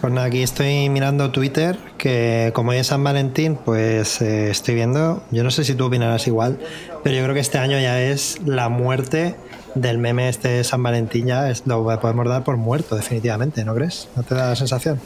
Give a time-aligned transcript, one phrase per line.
[0.00, 5.22] Pues nada, aquí estoy mirando Twitter, que como es San Valentín, pues eh, estoy viendo,
[5.30, 6.58] yo no sé si tú opinarás igual,
[7.04, 9.34] pero yo creo que este año ya es la muerte
[9.74, 13.74] del meme este de San Valentín, ya es, lo podemos dar por muerto, definitivamente, ¿no
[13.74, 14.08] crees?
[14.16, 14.98] ¿No te da la sensación?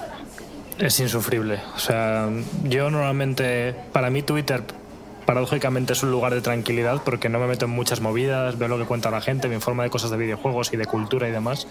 [0.79, 1.59] Es insufrible.
[1.75, 2.29] O sea,
[2.63, 4.63] yo normalmente, para mí Twitter
[5.27, 8.79] paradójicamente es un lugar de tranquilidad porque no me meto en muchas movidas, veo lo
[8.79, 11.67] que cuenta la gente, me informa de cosas de videojuegos y de cultura y demás.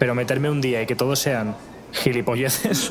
[0.00, 1.54] Pero meterme un día y que todos sean
[1.92, 2.90] gilipolleces.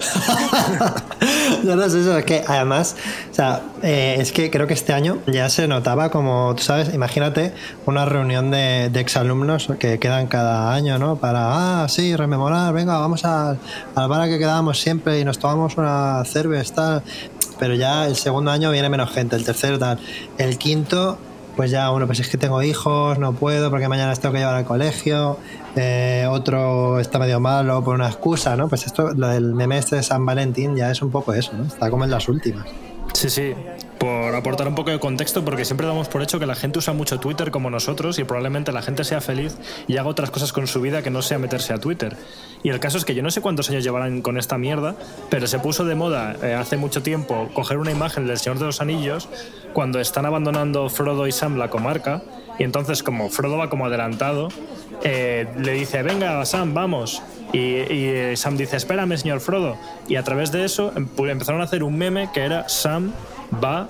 [1.63, 2.95] no, no es eso, es que además,
[3.31, 6.93] o sea, eh, es que creo que este año ya se notaba como, tú sabes,
[6.93, 7.53] imagínate
[7.85, 11.17] una reunión de, de exalumnos que quedan cada año, ¿no?
[11.17, 13.59] Para, ah, sí, rememorar, venga, vamos al,
[13.95, 17.03] al bar a que quedábamos siempre y nos tomamos una cerveza, tal.
[17.59, 19.99] Pero ya el segundo año viene menos gente, el tercero tal.
[20.37, 21.17] El quinto,
[21.55, 24.55] pues ya uno, pues es que tengo hijos, no puedo porque mañana tengo que llevar
[24.55, 25.39] al colegio,
[25.77, 28.67] eh, otro está medio malo por una excusa, ¿no?
[28.67, 31.65] Pues esto, lo del meme este de San Valentín ya es un poco eso, ¿no?
[31.65, 32.67] Está como en las últimas.
[33.13, 33.53] Sí, sí.
[33.97, 36.93] Por aportar un poco de contexto, porque siempre damos por hecho que la gente usa
[36.93, 40.67] mucho Twitter como nosotros y probablemente la gente sea feliz y haga otras cosas con
[40.67, 42.15] su vida que no sea meterse a Twitter.
[42.61, 44.95] Y el caso es que yo no sé cuántos años llevarán con esta mierda,
[45.29, 48.65] pero se puso de moda eh, hace mucho tiempo coger una imagen del Señor de
[48.65, 49.29] los Anillos
[49.73, 52.21] cuando están abandonando Frodo y Sam la comarca.
[52.59, 54.49] Y entonces, como Frodo va como adelantado,
[55.03, 57.21] eh, le dice, venga, Sam, vamos.
[57.53, 59.77] Y, y, Sam dice, espérame, señor Frodo.
[60.07, 63.11] Y a través de eso empezaron a hacer un meme que era Sam
[63.63, 63.87] va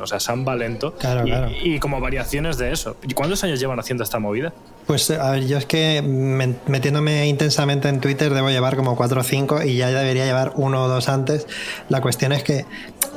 [0.00, 0.94] o sea, Sam va lento.
[0.94, 1.50] Claro, y, claro.
[1.62, 2.96] y como variaciones de eso.
[3.06, 4.52] ¿Y cuántos años llevan haciendo esta movida?
[4.86, 9.20] Pues a ver, yo es que me- metiéndome intensamente en Twitter debo llevar como 4
[9.20, 11.46] o 5 y ya debería llevar uno o dos antes.
[11.88, 12.64] La cuestión es que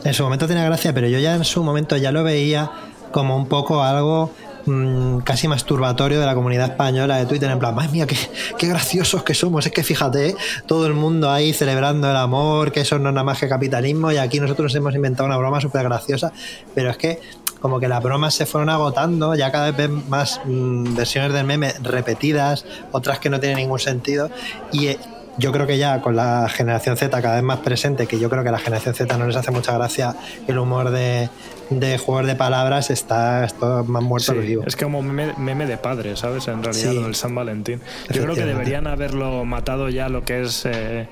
[0.03, 2.69] en su momento tenía gracia, pero yo ya en su momento ya lo veía
[3.11, 4.31] como un poco algo
[4.66, 8.17] mm, casi masturbatorio de la comunidad española de Twitter, en plan, madre mía, qué,
[8.57, 10.35] qué graciosos que somos, es que fíjate, ¿eh?
[10.66, 14.11] todo el mundo ahí celebrando el amor, que eso no es nada más que capitalismo
[14.11, 16.31] y aquí nosotros hemos inventado una broma súper graciosa,
[16.75, 17.19] pero es que
[17.59, 21.73] como que las bromas se fueron agotando, ya cada vez más mm, versiones del meme
[21.81, 24.29] repetidas, otras que no tienen ningún sentido
[24.72, 24.88] y...
[24.88, 24.99] eh,
[25.38, 28.43] yo creo que ya con la generación Z cada vez más presente, que yo creo
[28.43, 30.13] que a la generación Z no les hace mucha gracia
[30.45, 31.29] el humor de,
[31.71, 34.63] de juegos de palabras, está esto más muerto Sí, que vivo.
[34.67, 36.47] es como meme, meme de padre, ¿sabes?
[36.49, 36.95] En realidad, Sí.
[36.95, 37.79] lo del San Valentín.
[38.11, 41.07] Yo creo que deberían haberlo matado ya lo que es, eh,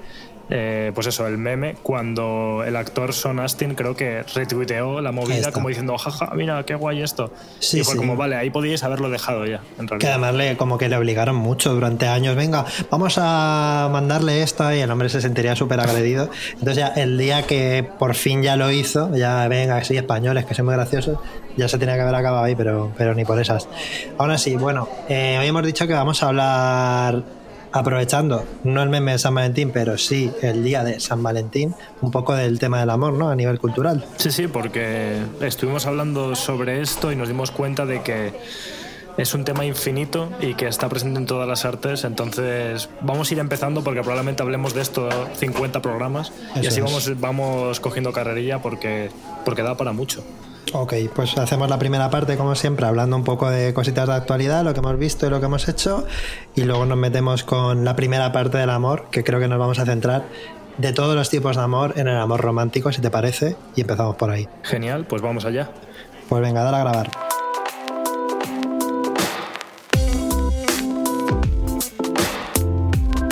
[0.50, 5.52] eh, pues eso, el meme, cuando el actor Son Astin creo que retuiteó la movida
[5.52, 7.32] como diciendo, jaja, mira, qué guay esto.
[7.60, 8.00] Sí, y fue sí.
[8.00, 10.12] como, vale, ahí podíais haberlo dejado ya, en Que realidad.
[10.14, 14.80] además le, como que le obligaron mucho durante años, venga, vamos a mandarle esto y
[14.80, 16.30] el hombre se sentiría súper agredido.
[16.54, 20.56] Entonces ya el día que por fin ya lo hizo, ya venga, sí, españoles, que
[20.56, 21.20] son muy graciosos,
[21.58, 23.68] ya se tenía que haber acabado ahí, pero, pero ni por esas.
[24.18, 27.24] Aún así, bueno, eh, hoy hemos dicho que vamos a hablar,
[27.72, 32.12] aprovechando, no el meme de San Valentín, pero sí el día de San Valentín, un
[32.12, 33.30] poco del tema del amor, ¿no?
[33.30, 34.06] A nivel cultural.
[34.18, 38.34] Sí, sí, porque estuvimos hablando sobre esto y nos dimos cuenta de que
[39.18, 42.06] es un tema infinito y que está presente en todas las artes.
[42.06, 46.84] Entonces, vamos a ir empezando porque probablemente hablemos de esto 50 programas y así es.
[46.84, 49.12] vamos, vamos cogiendo carrerilla porque,
[49.44, 50.24] porque da para mucho.
[50.72, 54.64] Ok, pues hacemos la primera parte, como siempre, hablando un poco de cositas de actualidad,
[54.64, 56.06] lo que hemos visto y lo que hemos hecho,
[56.56, 59.80] y luego nos metemos con la primera parte del amor, que creo que nos vamos
[59.80, 60.26] a centrar
[60.78, 64.16] de todos los tipos de amor en el amor romántico, si te parece, y empezamos
[64.16, 64.48] por ahí.
[64.64, 65.72] Genial, pues vamos allá.
[66.30, 67.10] Pues venga, dale a grabar.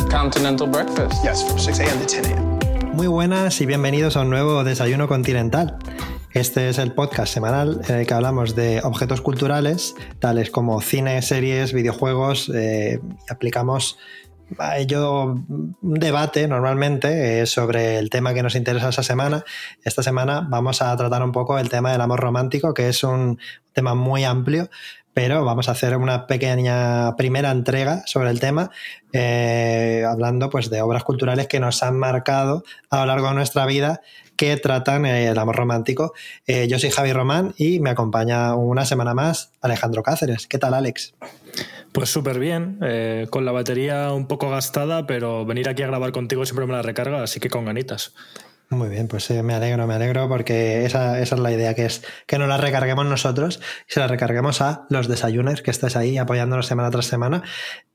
[0.09, 1.23] Continental breakfast.
[1.23, 1.99] Yes, from 6 a.m.
[1.99, 2.93] to 10 a.m.
[2.93, 5.77] Muy buenas y bienvenidos a un nuevo Desayuno Continental.
[6.37, 11.23] Este es el podcast semanal en el que hablamos de objetos culturales, tales como cine,
[11.23, 13.97] series, videojuegos, eh, aplicamos
[14.59, 19.45] a ello un debate normalmente eh, sobre el tema que nos interesa esa semana.
[19.83, 23.39] Esta semana vamos a tratar un poco el tema del amor romántico, que es un
[23.73, 24.69] tema muy amplio,
[25.15, 28.69] pero vamos a hacer una pequeña primera entrega sobre el tema,
[29.11, 33.65] eh, hablando pues de obras culturales que nos han marcado a lo largo de nuestra
[33.65, 34.01] vida
[34.37, 36.13] que tratan el amor romántico.
[36.47, 40.47] yo soy Javi Román y me acompaña una semana más Alejandro Cáceres.
[40.47, 41.13] ¿Qué tal, Alex?
[41.91, 46.11] Pues súper bien, eh, con la batería un poco gastada, pero venir aquí a grabar
[46.11, 48.13] contigo siempre me la recarga, así que con ganitas.
[48.69, 51.85] Muy bien, pues eh, me alegro, me alegro porque esa, esa, es la idea, que
[51.85, 55.95] es que no la recarguemos nosotros y se la recarguemos a los desayuners que estáis
[55.95, 57.43] ahí apoyándonos semana tras semana.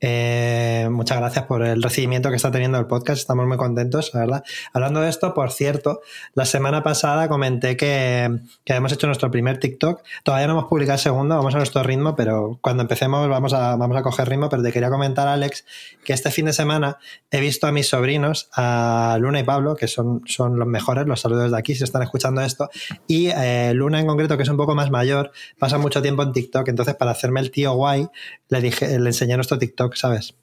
[0.01, 4.21] Eh, muchas gracias por el recibimiento que está teniendo el podcast, estamos muy contentos, la
[4.21, 4.45] verdad.
[4.73, 6.01] Hablando de esto, por cierto,
[6.33, 10.95] la semana pasada comenté que, que hemos hecho nuestro primer TikTok, todavía no hemos publicado
[10.95, 14.49] el segundo, vamos a nuestro ritmo, pero cuando empecemos vamos a, vamos a coger ritmo,
[14.49, 15.67] pero te quería comentar, Alex,
[16.03, 16.97] que este fin de semana
[17.31, 21.21] he visto a mis sobrinos, a Luna y Pablo, que son, son los mejores, los
[21.21, 22.71] saludos de aquí si están escuchando esto.
[23.07, 26.33] Y eh, Luna en concreto, que es un poco más mayor, pasa mucho tiempo en
[26.33, 28.09] TikTok, entonces para hacerme el tío guay,
[28.49, 30.35] le dije, le enseñé nuestro TikTok, ¿sabes?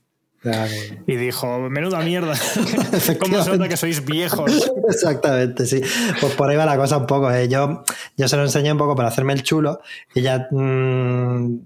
[1.05, 2.33] Y dijo, menuda mierda,
[3.19, 4.71] ¿cómo se nota que sois viejos?
[4.87, 5.81] Exactamente, sí.
[6.21, 7.29] Pues por ahí va la cosa un poco.
[7.29, 7.49] ¿eh?
[7.49, 7.83] Yo,
[8.15, 9.81] yo se lo enseñé un poco para hacerme el chulo
[10.15, 11.57] y ya mmm,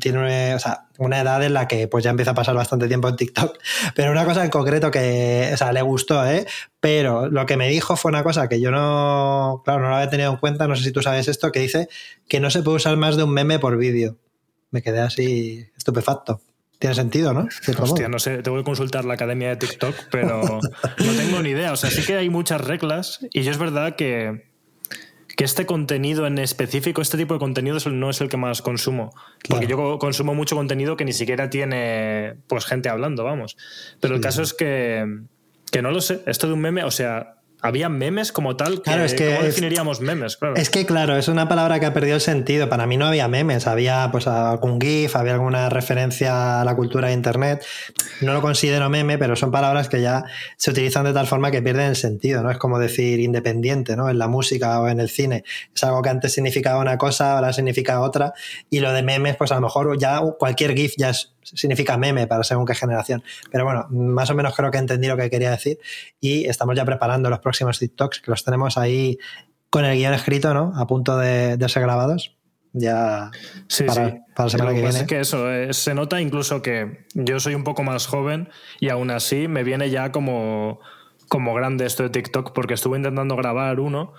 [0.00, 3.08] tiene o sea, una edad en la que pues ya empieza a pasar bastante tiempo
[3.08, 3.58] en TikTok.
[3.94, 6.46] Pero una cosa en concreto que, o sea, le gustó, ¿eh?
[6.80, 10.10] Pero lo que me dijo fue una cosa que yo no, claro, no lo había
[10.10, 11.88] tenido en cuenta, no sé si tú sabes esto, que dice
[12.28, 14.16] que no se puede usar más de un meme por vídeo.
[14.70, 16.40] Me quedé así estupefacto.
[16.78, 17.48] Tiene sentido, ¿no?
[17.80, 20.40] Hostia, no sé, tengo que consultar la academia de TikTok, pero
[20.98, 21.72] no tengo ni idea.
[21.72, 24.48] O sea, sí que hay muchas reglas y yo es verdad que
[25.38, 29.14] que este contenido en específico, este tipo de contenido no es el que más consumo.
[29.48, 33.56] Porque yo consumo mucho contenido que ni siquiera tiene pues gente hablando, vamos.
[34.00, 35.06] Pero el caso es que,
[35.70, 36.22] que no lo sé.
[36.26, 38.82] Esto de un meme, o sea, había memes como tal.
[38.82, 40.36] claro, es que ¿Cómo definiríamos memes?
[40.36, 40.54] Claro.
[40.56, 42.68] Es que, claro, es una palabra que ha perdido el sentido.
[42.68, 47.08] Para mí no había memes, había pues algún GIF, había alguna referencia a la cultura
[47.08, 47.64] de Internet.
[48.20, 50.24] No lo considero meme, pero son palabras que ya
[50.56, 52.50] se utilizan de tal forma que pierden el sentido, ¿no?
[52.50, 54.08] Es como decir independiente, ¿no?
[54.08, 55.44] En la música o en el cine.
[55.74, 58.32] Es algo que antes significaba una cosa, ahora significa otra.
[58.70, 62.26] Y lo de memes, pues a lo mejor ya cualquier GIF ya es significa meme
[62.26, 63.22] para según qué generación.
[63.50, 65.78] Pero bueno, más o menos creo que entendí lo que quería decir
[66.20, 69.18] y estamos ya preparando los próximos TikToks, que los tenemos ahí
[69.70, 70.72] con el guion escrito, ¿no?
[70.76, 72.34] A punto de, ser grabados.
[72.72, 73.30] Ya
[73.66, 74.16] sí, para, sí.
[74.34, 74.98] para la semana que viene.
[74.98, 78.90] Es que eso, eh, se nota incluso que yo soy un poco más joven y
[78.90, 80.80] aún así me viene ya como,
[81.28, 84.12] como grande esto de TikTok porque estuve intentando grabar uno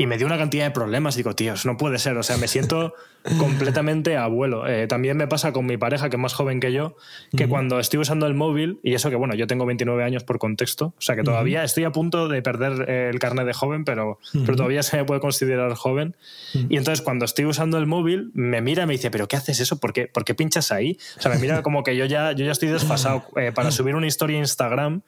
[0.00, 1.14] y me dio una cantidad de problemas.
[1.14, 2.16] Digo, tíos, no puede ser.
[2.16, 2.94] O sea, me siento
[3.38, 4.66] completamente abuelo.
[4.66, 6.96] Eh, también me pasa con mi pareja, que es más joven que yo,
[7.36, 10.38] que cuando estoy usando el móvil, y eso que, bueno, yo tengo 29 años por
[10.38, 13.84] contexto, o sea que todavía estoy a punto de perder eh, el carnet de joven,
[13.84, 16.16] pero, pero todavía se me puede considerar joven.
[16.54, 19.60] Y entonces cuando estoy usando el móvil, me mira y me dice, ¿pero qué haces
[19.60, 19.80] eso?
[19.80, 20.96] ¿Por qué, ¿Por qué pinchas ahí?
[21.18, 23.24] O sea, me mira como que yo ya, yo ya estoy desfasado.
[23.36, 25.02] Eh, para subir una historia a Instagram,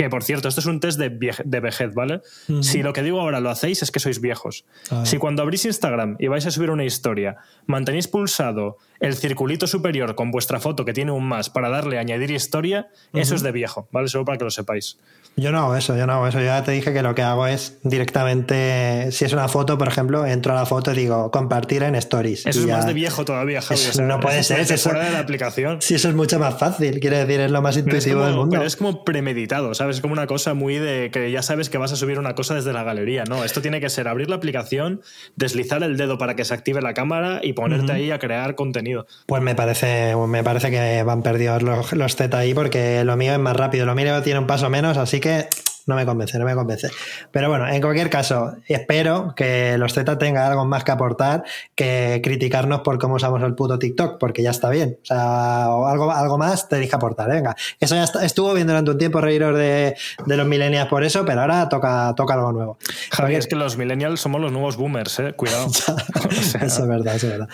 [0.00, 2.22] que por cierto, esto es un test de, de vejez, ¿vale?
[2.62, 4.64] Si lo que digo ahora lo hacéis es que sois viejos.
[4.90, 5.04] Ah.
[5.04, 7.36] Si cuando abrís Instagram y vais a subir una historia,
[7.66, 12.00] mantenéis pulsado el circulito superior con vuestra foto que tiene un más para darle a
[12.00, 14.08] añadir historia, eso es de viejo, ¿vale?
[14.08, 14.98] Solo para que lo sepáis.
[15.36, 16.38] Yo no hago eso, yo no hago eso.
[16.38, 19.88] Yo ya te dije que lo que hago es directamente, si es una foto, por
[19.88, 22.46] ejemplo, entro a la foto y digo compartir en stories.
[22.46, 23.80] Eso es más de viejo todavía, Javi.
[24.02, 24.60] no puede ser.
[24.60, 25.80] Eso, fuera de la aplicación.
[25.80, 27.00] Sí, eso es mucho más fácil.
[27.00, 28.50] Quiere decir, es lo más intuitivo del mundo.
[28.50, 29.96] Pero es como premeditado, ¿sabes?
[29.96, 32.54] Es como una cosa muy de que ya sabes que vas a subir una cosa
[32.54, 33.24] desde la galería.
[33.24, 35.00] No, esto tiene que ser abrir la aplicación,
[35.36, 39.06] deslizar el dedo para que se active la cámara y ponerte ahí a crear contenido.
[39.26, 43.32] Pues me parece, me parece que van perdidos los, los Z ahí porque lo mío
[43.32, 43.86] es más rápido.
[43.86, 45.48] Lo mío tiene un paso menos, así que
[45.90, 46.88] no me convence, no me convence.
[47.30, 51.44] Pero bueno, en cualquier caso, espero que los Z tengan algo más que aportar
[51.74, 54.98] que criticarnos por cómo usamos el puto TikTok, porque ya está bien.
[55.02, 57.54] O sea, algo, algo más te dije aportar, venga.
[57.78, 61.68] Eso ya estuvo bien durante un tiempo reíros de, los millennials por eso, pero ahora
[61.68, 62.78] toca, toca algo nuevo.
[63.10, 65.32] Javier, es que los millennials somos los nuevos boomers, ¿eh?
[65.34, 65.66] Cuidado.
[66.62, 67.48] eso es verdad, eso es verdad.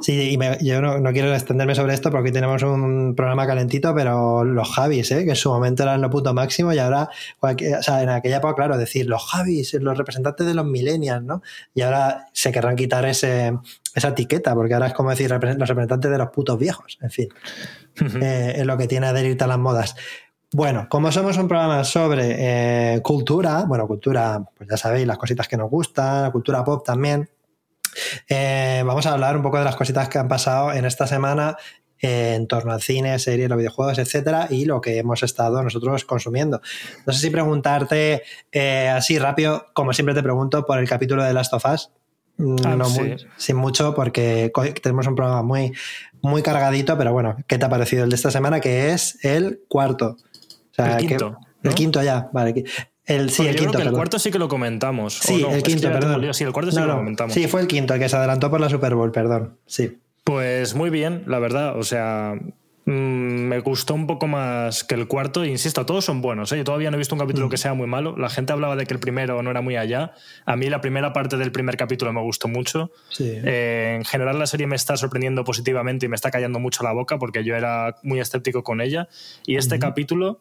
[0.00, 4.68] Sí, y yo no, quiero extenderme sobre esto porque tenemos un programa calentito, pero los
[4.70, 5.24] Javis, ¿eh?
[5.24, 7.08] que en su momento eran lo puto máximo y ahora
[7.38, 11.24] cualquier o sea, en aquella época, claro, decir los Javis, los representantes de los millennials,
[11.24, 11.42] ¿no?
[11.74, 13.58] Y ahora se querrán quitar ese,
[13.92, 17.28] esa etiqueta, porque ahora es como decir los representantes de los putos viejos, en fin.
[18.22, 19.96] Eh, es lo que tiene adherirte a las modas.
[20.52, 25.48] Bueno, como somos un programa sobre eh, cultura, bueno, cultura, pues ya sabéis, las cositas
[25.48, 27.28] que nos gustan, la cultura pop también,
[28.28, 31.56] eh, vamos a hablar un poco de las cositas que han pasado en esta semana
[32.02, 36.60] en torno al cine, series, los videojuegos, etcétera, y lo que hemos estado nosotros consumiendo.
[37.06, 41.32] No sé si preguntarte eh, así rápido, como siempre te pregunto, por el capítulo de
[41.32, 41.90] Last of Us.
[42.64, 43.00] Ah, no sí.
[43.00, 44.50] muy- sin mucho, porque
[44.82, 45.72] tenemos un programa muy,
[46.22, 48.58] muy cargadito, pero bueno, ¿qué te ha parecido el de esta semana?
[48.60, 50.16] Que es el cuarto.
[50.18, 52.64] O sea, El que- quinto, el quinto ya, vale.
[53.04, 55.20] El, sí, el quinto, el cuarto sí que lo comentamos.
[55.20, 55.50] ¿o Sí, no?
[55.52, 56.32] el quinto, perdón.
[56.34, 57.34] Sí, el cuarto sí No, que lo comentamos.
[57.34, 59.58] Sí, fue el quinto, el que se adelantó por la Super Bowl, perdón.
[59.66, 59.98] Sí.
[60.24, 61.76] Pues muy bien, la verdad.
[61.78, 62.34] O sea,
[62.84, 65.44] mm, me gustó un poco más que el cuarto.
[65.44, 66.52] Insisto, todos son buenos.
[66.52, 66.58] ¿eh?
[66.58, 67.24] Yo todavía no he visto un Mm.
[67.24, 68.16] capítulo que sea muy malo.
[68.16, 70.12] La gente hablaba de que el primero no era muy allá.
[70.46, 72.92] A mí la primera parte del primer capítulo me gustó mucho.
[73.08, 73.24] Sí.
[73.44, 76.92] Eh, en general la serie me está sorprendiendo positivamente y me está callando mucho la
[76.92, 79.08] boca porque yo era muy escéptico con ella.
[79.46, 80.40] Y este capítulo...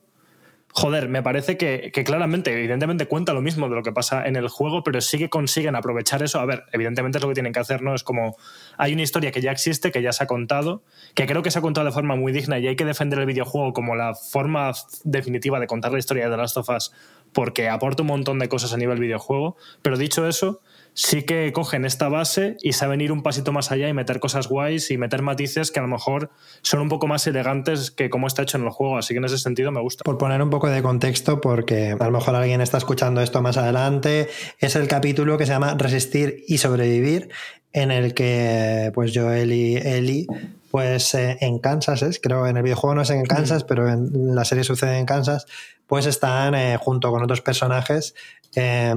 [0.74, 4.48] Joder, me parece que, claramente, evidentemente cuenta lo mismo de lo que pasa en el
[4.48, 6.40] juego, pero sí que consiguen aprovechar eso.
[6.40, 7.94] A ver, evidentemente es lo que tienen que hacer, ¿no?
[7.94, 8.38] Es como
[8.78, 11.60] hay una historia que ya existe, que ya se ha contado, que creo que se
[11.60, 14.72] ha contado de forma muy digna y hay que defender el videojuego como la forma
[15.04, 16.92] definitiva de contar la historia de The Last of Us
[17.34, 19.56] porque aporta un montón de cosas a nivel videojuego.
[19.82, 20.62] Pero dicho eso,
[20.94, 24.48] sí que cogen esta base y saben ir un pasito más allá y meter cosas
[24.48, 26.32] guays y meter matices que a lo mejor
[26.62, 28.98] son un poco más elegantes que como está hecho en el juego.
[28.98, 30.04] Así que en ese sentido me gusta.
[30.04, 33.58] Por poner un poco de contexto, porque a lo mejor alguien está escuchando esto más
[33.58, 34.30] adelante,
[34.60, 37.30] es el capítulo que se llama Resistir y sobrevivir,
[37.74, 40.28] en el que pues Joel y Ellie,
[40.72, 44.36] pues eh, en Kansas es, creo en el videojuego no es en Kansas, pero en
[44.36, 45.46] la serie sucede en Kansas,
[45.92, 48.16] pues están eh, junto con otros personajes
[48.56, 48.96] eh,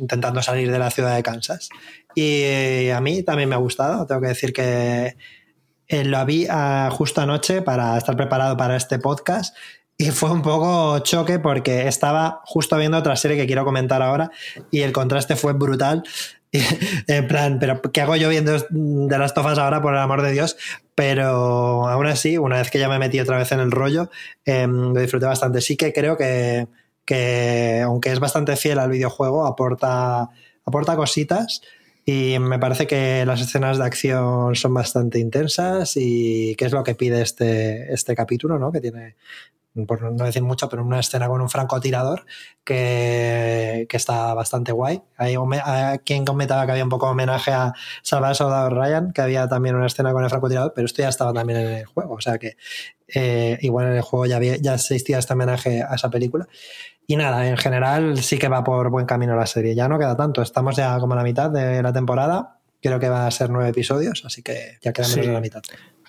[0.00, 1.68] intentando salir de la ciudad de Kansas.
[2.14, 5.18] Y eh, a mí también me ha gustado, tengo que decir que
[5.88, 9.54] eh, lo vi ah, justo anoche para estar preparado para este podcast
[9.98, 14.30] y fue un poco choque porque estaba justo viendo otra serie que quiero comentar ahora
[14.70, 16.02] y el contraste fue brutal.
[17.06, 20.32] en plan, pero ¿qué hago yo viendo de las tofas ahora, por el amor de
[20.32, 20.56] Dios?
[20.94, 24.10] Pero aún así, una vez que ya me metí otra vez en el rollo,
[24.44, 25.62] eh, lo disfruté bastante.
[25.62, 26.68] Sí que creo que,
[27.06, 30.28] que, aunque es bastante fiel al videojuego, aporta,
[30.64, 31.62] aporta cositas.
[32.04, 36.82] Y me parece que las escenas de acción son bastante intensas y que es lo
[36.82, 38.72] que pide este, este capítulo, ¿no?
[38.72, 39.14] Que tiene,
[39.86, 42.24] por no decir mucho, pero una escena con un francotirador
[42.64, 45.02] que, que está bastante guay.
[45.16, 49.12] Hay hay quien comentaba que había un poco de homenaje a Salvar al Soldado Ryan,
[49.12, 51.84] que había también una escena con el francotirador, pero esto ya estaba también en el
[51.86, 52.14] juego.
[52.14, 52.56] O sea que
[53.14, 56.46] eh, igual en el juego ya, había, ya existía este homenaje a esa película.
[57.06, 59.74] Y nada, en general sí que va por buen camino la serie.
[59.74, 62.58] Ya no queda tanto, estamos ya como a la mitad de la temporada.
[62.80, 65.28] Creo que va a ser nueve episodios, así que ya queda menos Sí.
[65.28, 65.62] de la mitad.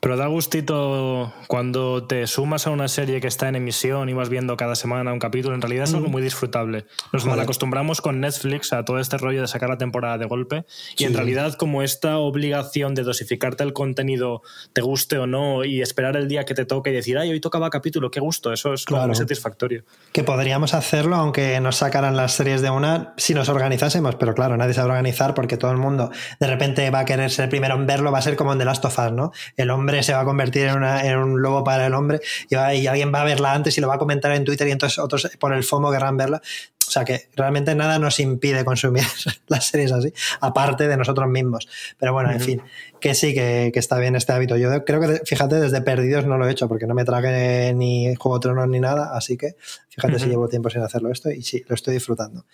[0.04, 4.28] Pero da gustito cuando te sumas a una serie que está en emisión y vas
[4.28, 5.56] viendo cada semana un capítulo.
[5.56, 6.86] En realidad es algo muy disfrutable.
[7.14, 7.38] Nos Joder.
[7.38, 10.66] malacostumbramos con Netflix a todo este rollo de sacar la temporada de golpe.
[10.98, 14.42] Y en realidad, como esta obligación de dosificarte el contenido,
[14.74, 17.40] te guste o no, y esperar el día que te toque y decir, ay, hoy
[17.40, 19.08] tocaba capítulo, qué gusto, eso es Claro.
[19.08, 19.86] muy satisfactorio.
[20.12, 24.58] Que podríamos hacerlo aunque nos sacaran las series de una si nos organizásemos, pero claro,
[24.58, 27.76] nadie a organizar porque todo el mundo de repente va a querer ser el primero
[27.76, 29.32] en verlo, va a ser como en The Last of Us, ¿no?
[29.56, 32.56] El hombre se va a convertir en, una- en un lobo para el hombre y,
[32.56, 34.72] va- y alguien va a verla antes y lo va a comentar en Twitter y
[34.72, 36.42] entonces otros por el FOMO querrán verla.
[36.88, 39.04] O sea que realmente nada nos impide consumir
[39.48, 41.68] las series así, aparte de nosotros mismos.
[41.98, 42.62] Pero bueno, en fin,
[43.00, 44.58] que sí, que, que está bien este hábito.
[44.58, 48.14] Yo creo que, fíjate, desde Perdidos no lo he hecho porque no me tragué ni
[48.16, 49.56] Juego de Tronos ni nada, así que
[49.90, 52.46] fíjate si llevo tiempo sin hacerlo esto y sí, lo estoy disfrutando.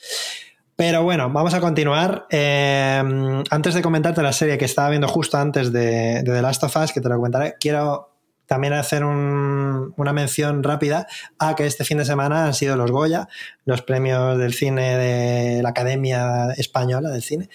[0.80, 2.26] Pero bueno, vamos a continuar.
[2.30, 6.64] Eh, antes de comentarte la serie que estaba viendo justo antes de, de The Last
[6.64, 8.14] of Us, que te lo comentaré, quiero
[8.46, 11.06] también hacer un- una mención rápida
[11.38, 13.28] a que este fin de semana han sido los Goya,
[13.66, 17.50] los premios del cine de la Academia Española del Cine,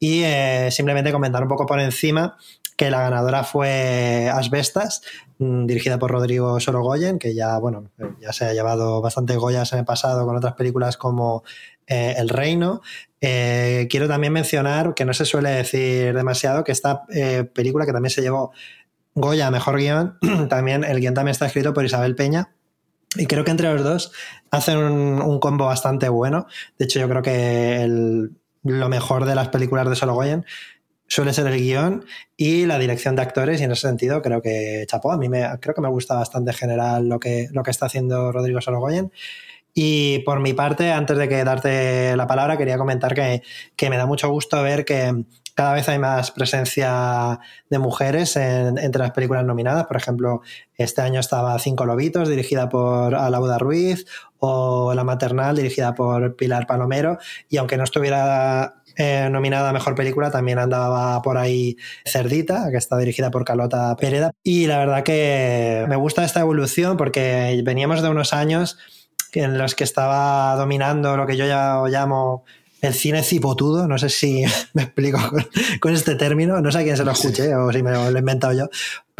[0.00, 2.36] y eh, simplemente comentar un poco por encima
[2.76, 5.02] que la ganadora fue Asbestas,
[5.38, 7.90] mm, dirigida por Rodrigo Sorogoyen, que ya, bueno,
[8.20, 11.44] ya se ha llevado bastante Goyas en el pasado con otras películas como
[11.86, 12.80] eh, El Reino.
[13.20, 17.92] Eh, quiero también mencionar, que no se suele decir demasiado, que esta eh, película que
[17.92, 18.52] también se llevó
[19.14, 22.54] Goya Mejor Guión, también el guion también está escrito por Isabel Peña.
[23.16, 24.12] Y creo que entre los dos
[24.52, 26.46] hacen un, un combo bastante bueno.
[26.78, 30.44] De hecho, yo creo que el- lo mejor de las películas de Sorogoyen
[31.06, 32.04] suele ser el guion
[32.36, 35.44] y la dirección de actores y en ese sentido creo que chapó, a mí me,
[35.60, 39.10] creo que me gusta bastante en general lo que, lo que está haciendo Rodrigo Sorogoyen.
[39.74, 43.42] Y por mi parte, antes de que darte la palabra, quería comentar que,
[43.76, 47.38] que me da mucho gusto ver que cada vez hay más presencia
[47.68, 49.86] de mujeres en- entre las películas nominadas.
[49.86, 50.42] Por ejemplo,
[50.76, 54.06] este año estaba Cinco Lobitos, dirigida por Alauda Ruiz,
[54.38, 57.18] o La Maternal, dirigida por Pilar Palomero.
[57.48, 62.76] Y aunque no estuviera eh, nominada a Mejor Película, también andaba por ahí Cerdita, que
[62.76, 64.32] está dirigida por Carlota Pereda.
[64.42, 68.78] Y la verdad que me gusta esta evolución porque veníamos de unos años
[69.32, 72.44] en los que estaba dominando lo que yo ya llamo
[72.80, 74.44] el cine cipotudo, no sé si
[74.74, 75.18] me explico
[75.80, 78.18] con, este término, no sé a quién se lo escuché o si me lo he
[78.18, 78.70] inventado yo,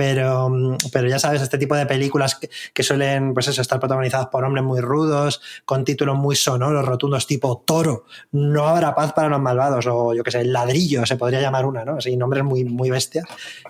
[0.00, 0.50] pero,
[0.95, 2.40] pero ya sabes, este tipo de películas
[2.73, 7.26] que, suelen, pues eso, estar protagonizadas por hombres muy rudos, con títulos muy sonoros, rotundos,
[7.26, 11.42] tipo Toro, No habrá paz para los malvados, o yo qué sé, Ladrillo, se podría
[11.42, 11.99] llamar una, ¿no?
[11.99, 13.26] Así, nombres muy, muy bestias.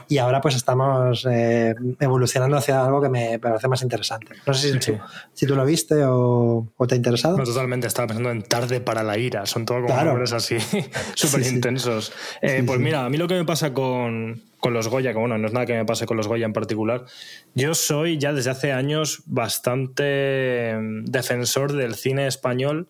[0.06, 4.36] Y ahora pues estamos eh, evolucionando hacia algo que me parece más interesante.
[4.46, 4.92] No sé si,
[5.32, 7.38] si tú lo viste o, te ha interesado.
[7.38, 10.58] No, totalmente, estaba pensando en Tarde para la ira, son todos como nombres así,
[11.16, 12.12] súper intensos.
[12.40, 15.38] Eh, pues mira, a mí lo que me pasa con, con los Goya, que bueno,
[15.38, 17.04] no es nada que me pase con los Goya en particular.
[17.54, 22.88] Yo soy ya desde hace años bastante mm, defensor del cine español,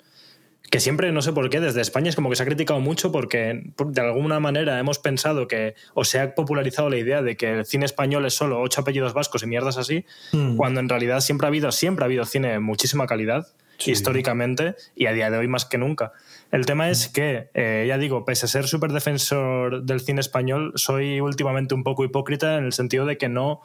[0.70, 3.10] que siempre, no sé por qué, desde España es como que se ha criticado mucho
[3.10, 7.58] porque de alguna manera hemos pensado que, o se ha popularizado la idea de que
[7.58, 10.56] el cine español es solo ocho apellidos vascos y mierdas así, mm.
[10.56, 13.48] cuando en realidad siempre ha habido, siempre ha habido cine de muchísima calidad.
[13.86, 16.12] Históricamente y a día de hoy más que nunca.
[16.50, 20.72] El tema es que, eh, ya digo, pese a ser súper defensor del cine español,
[20.74, 23.60] soy últimamente un poco hipócrita en el sentido de que no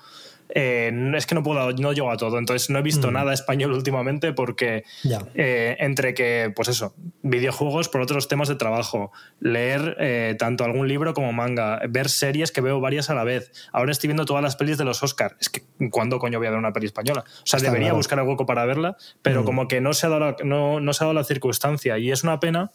[0.50, 2.38] eh, es que no puedo, no llego a todo.
[2.38, 3.14] Entonces no he visto mm.
[3.14, 4.84] nada español últimamente porque
[5.34, 10.88] eh, entre que, pues eso, videojuegos por otros temas de trabajo, leer eh, tanto algún
[10.88, 13.52] libro como manga, ver series que veo varias a la vez.
[13.72, 15.36] Ahora estoy viendo todas las pelis de los Oscars.
[15.40, 17.24] Es que, ¿cuándo coño voy a ver una peli española?
[17.28, 19.46] O sea, debería buscar el hueco para verla, pero mm.
[19.46, 22.24] como que no se, ha dado no, no se ha dado la circunstancia y es
[22.24, 22.72] una pena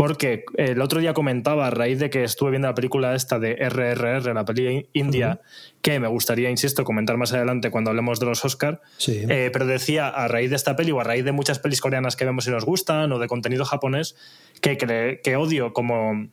[0.00, 3.54] porque el otro día comentaba, a raíz de que estuve viendo la película esta de
[3.56, 5.42] RRR, la peli india,
[5.82, 10.08] que me gustaría, insisto, comentar más adelante cuando hablemos de los Oscar, eh, pero decía,
[10.08, 12.50] a raíz de esta peli o a raíz de muchas pelis coreanas que vemos y
[12.50, 14.16] nos gustan, o de contenido japonés,
[14.62, 14.78] que,
[15.22, 16.30] que odio como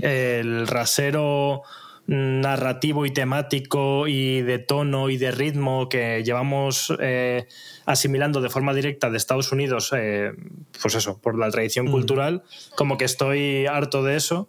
[0.00, 1.62] el rasero
[2.08, 7.46] narrativo y temático y de tono y de ritmo que llevamos eh,
[7.84, 10.32] asimilando de forma directa de Estados Unidos, eh,
[10.80, 11.90] pues eso, por la tradición mm.
[11.90, 12.42] cultural,
[12.76, 14.48] como que estoy harto de eso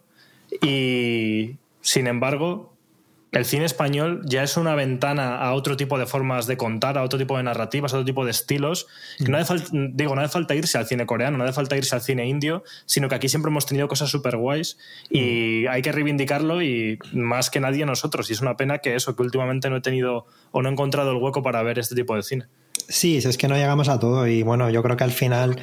[0.62, 2.69] y sin embargo
[3.32, 7.02] el cine español ya es una ventana a otro tipo de formas de contar, a
[7.02, 8.88] otro tipo de narrativas, a otro tipo de estilos.
[9.20, 12.02] no hace digo, no hace falta irse al cine coreano, no hace falta irse al
[12.02, 16.62] cine indio, sino que aquí siempre hemos tenido cosas súper guays y hay que reivindicarlo
[16.62, 18.28] y más que nadie nosotros.
[18.30, 21.12] Y es una pena que eso, que últimamente no he tenido o no he encontrado
[21.12, 22.46] el hueco para ver este tipo de cine.
[22.88, 25.60] Sí, es que no llegamos a todo y bueno, yo creo que al final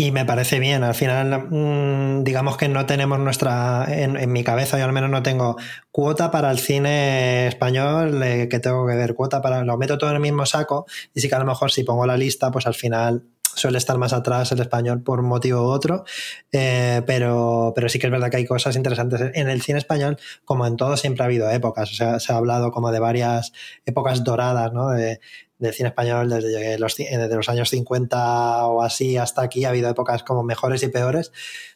[0.00, 0.82] y me parece bien.
[0.82, 5.22] Al final, mm, digamos que no tenemos nuestra, en, mi cabeza, yo al menos no
[5.22, 5.56] tengo
[5.92, 10.08] cuota para el cine español eh, que tengo que ver, cuota para, lo meto todo
[10.08, 12.66] en el mismo saco y sí que a lo mejor si pongo la lista, pues
[12.66, 16.04] al final suele estar más atrás el español por un motivo u otro,
[16.50, 19.20] eh, pero, pero sí que es verdad que hay cosas interesantes.
[19.34, 22.36] En el cine español, como en todo, siempre ha habido épocas, o sea, se ha
[22.36, 23.52] hablado como de varias
[23.84, 24.88] épocas doradas, ¿no?
[24.92, 25.20] De,
[25.60, 29.64] del cine español desde los, desde los años 50 o así hasta aquí.
[29.64, 31.32] Ha habido épocas como mejores y peores,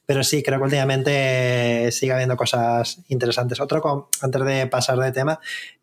[0.06, 3.60] pero sí, creo que últimamente sigue habiendo cosas interesantes.
[3.60, 5.38] Otro, antes de pasar de tema,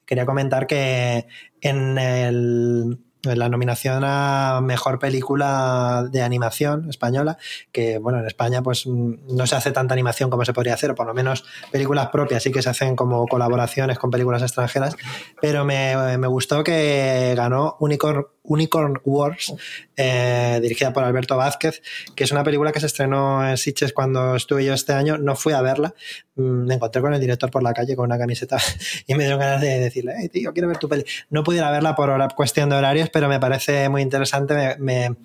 [0.06, 1.28] quería comentar que
[1.62, 7.38] en el la nominación a mejor película de animación española,
[7.72, 10.92] que bueno, en España pues mm, no se hace tanta animación como se podría hacer,
[10.92, 14.96] o por lo menos películas propias sí que se hacen como colaboraciones con películas extranjeras,
[15.42, 19.54] pero me, me gustó que ganó Unicorn, Unicorn Wars,
[19.96, 21.82] eh, dirigida por Alberto Vázquez,
[22.16, 25.36] que es una película que se estrenó en Sitges cuando estuve yo este año, no
[25.36, 25.94] fui a verla,
[26.36, 28.58] mm, me encontré con el director por la calle con una camiseta
[29.08, 31.06] y me dieron ganas de decirle, hey, tío, quiero ver tu peli.
[31.30, 34.54] No pudiera verla por cuestión de horarios, pero me parece muy interesante.
[34.54, 35.16] Me, me,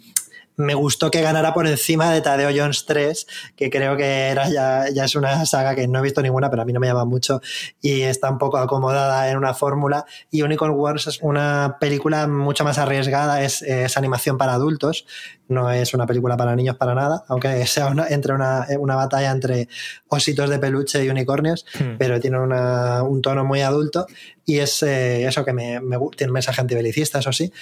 [0.75, 5.05] gustó que ganara por encima de Tadeo Jones 3, que creo que era ya, ya,
[5.05, 7.40] es una saga que no he visto ninguna, pero a mí no me llama mucho
[7.81, 10.07] y está un poco acomodada en una fórmula.
[10.31, 15.07] Y Unicorn Wars es una película mucho más arriesgada, es, es animación para adultos,
[15.49, 19.31] no es una película para niños para nada, aunque sea una, entre una, una batalla
[19.31, 19.69] entre
[20.09, 21.97] ositos de peluche y unicornios, hmm.
[21.99, 24.07] pero tiene una, un tono muy adulto
[24.45, 27.53] y es eh, eso que me, me, tiene un mensaje antibelicista, eso sí,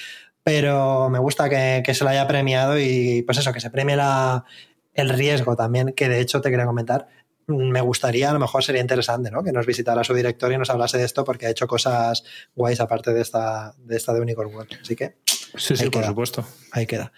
[0.44, 4.44] pero me gusta que, se lo haya premiado y pues eso, que se premie la,
[4.92, 7.08] el riesgo también, que de hecho te quería comentar.
[7.46, 9.42] Me gustaría, a lo mejor sería interesante, ¿no?
[9.42, 12.80] Que nos visitara su director y nos hablase de esto porque ha hecho cosas guays
[12.80, 14.78] aparte de esta de, esta de Unicorn World.
[14.80, 15.16] Así que.
[15.24, 16.46] Sí, sí, por supuesto.
[16.72, 17.12] Ahí queda.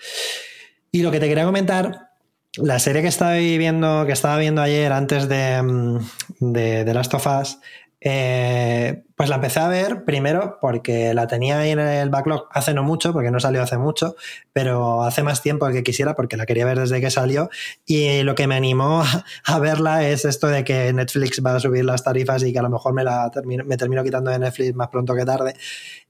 [0.91, 2.11] Y lo que te quería comentar,
[2.57, 6.01] la serie que estaba viendo, que estaba viendo ayer antes de,
[6.41, 7.59] de, de Last of Us,
[8.09, 12.73] eh, pues la empecé a ver primero porque la tenía ahí en el backlog hace
[12.73, 14.15] no mucho, porque no salió hace mucho,
[14.53, 17.51] pero hace más tiempo que quisiera porque la quería ver desde que salió.
[17.85, 19.03] Y lo que me animó
[19.45, 22.63] a verla es esto de que Netflix va a subir las tarifas y que a
[22.63, 25.55] lo mejor me, la termino, me termino quitando de Netflix más pronto que tarde.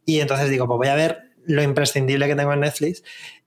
[0.05, 3.03] Y entonces digo, pues voy a ver lo imprescindible que tengo en Netflix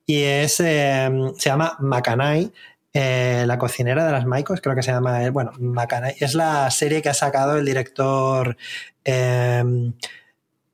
[0.06, 1.08] y es, eh,
[1.38, 2.50] se llama Macanay
[2.92, 6.16] eh, La cocinera de las Maicos, creo que se llama, bueno, Macanay.
[6.20, 8.56] Es la serie que ha sacado el director...
[9.04, 9.92] Eh,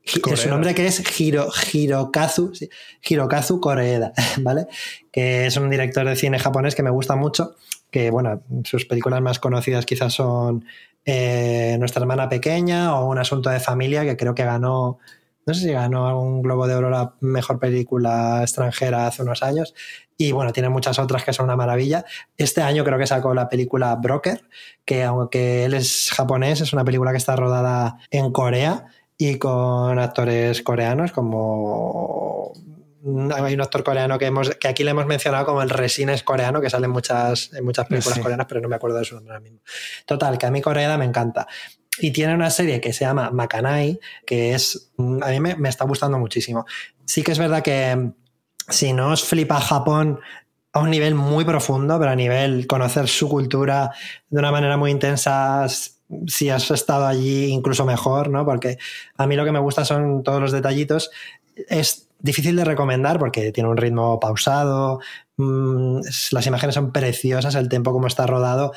[0.06, 2.70] su nombre que es Hiro, Hirokazu, sí,
[3.08, 4.66] Hirokazu Koreeda, ¿vale?
[5.10, 7.56] Que es un director de cine japonés que me gusta mucho,
[7.90, 10.64] que bueno, sus películas más conocidas quizás son
[11.04, 14.98] eh, Nuestra hermana pequeña o Un asunto de familia, que creo que ganó,
[15.46, 19.74] no sé si ganó algún Globo de Oro la mejor película extranjera hace unos años.
[20.18, 22.04] Y bueno, tiene muchas otras que son una maravilla.
[22.36, 24.42] Este año creo que sacó la película Broker,
[24.84, 28.86] que aunque él es japonés, es una película que está rodada en Corea
[29.18, 32.52] y con actores coreanos como
[33.36, 36.60] hay un actor coreano que, hemos, que aquí le hemos mencionado como el Resines coreano,
[36.60, 38.20] que sale en muchas, en muchas películas Sí.
[38.20, 39.60] coreanas, pero no me acuerdo de su nombre ahora mismo.
[40.06, 41.46] Total, que a mí Coreada me encanta.
[41.98, 44.90] Y tiene una serie que se llama Makanai, que es.
[44.96, 46.66] mm, A mí me, está gustando muchísimo.
[47.04, 48.12] Sí que es verdad que mm,
[48.68, 50.20] si no os flipa Japón
[50.72, 53.92] a un nivel muy profundo, pero a nivel conocer su cultura
[54.28, 55.66] de una manera muy intensa,
[56.26, 58.44] si has estado allí incluso mejor, ¿no?
[58.44, 58.76] Porque
[59.16, 61.10] a mí lo que me gusta son todos los detallitos.
[61.68, 65.00] Es difícil de recomendar porque tiene un ritmo pausado,
[65.36, 66.00] mm,
[66.32, 68.72] las imágenes son preciosas, el tiempo como está rodado,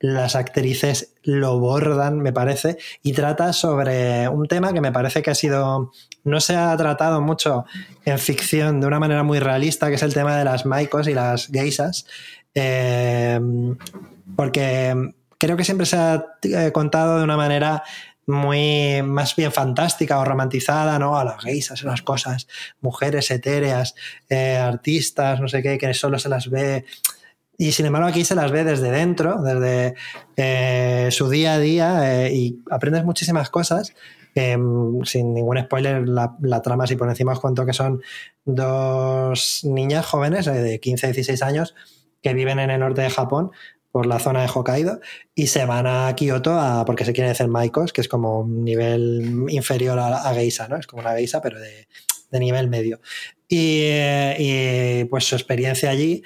[0.00, 5.30] las actrices lo bordan, me parece, y trata sobre un tema que me parece que
[5.30, 5.92] ha sido,
[6.24, 7.66] no se ha tratado mucho
[8.06, 11.14] en ficción de una manera muy realista, que es el tema de las maicos y
[11.14, 12.06] las geisas,
[12.54, 13.38] eh,
[14.34, 17.82] porque creo que siempre se ha eh, contado de una manera
[18.26, 21.18] muy más bien fantástica o romantizada, ¿no?
[21.18, 22.46] A las geisas, las cosas,
[22.80, 23.94] mujeres etéreas,
[24.28, 26.84] eh, artistas, no sé qué, que solo se las ve.
[27.60, 29.94] Y sin embargo aquí se las ve desde dentro, desde
[30.38, 33.92] eh, su día a día eh, y aprendes muchísimas cosas.
[34.34, 34.56] Eh,
[35.04, 38.00] sin ningún spoiler, la, trama, si por encima os cuento que son
[38.46, 41.74] dos niñas jóvenes eh, de 15, 16 años
[42.22, 43.50] que viven en el norte de Japón,
[43.92, 45.00] por la zona de Hokkaido,
[45.34, 48.64] y se van a Kioto a, porque se quieren hacer maicos, que es como un
[48.64, 50.76] nivel inferior a, a ¿no?
[50.78, 51.88] Es como una geisa, pero de,
[52.30, 53.00] de nivel medio.
[53.48, 53.82] Y,
[54.38, 56.22] y, pues su experiencia allí,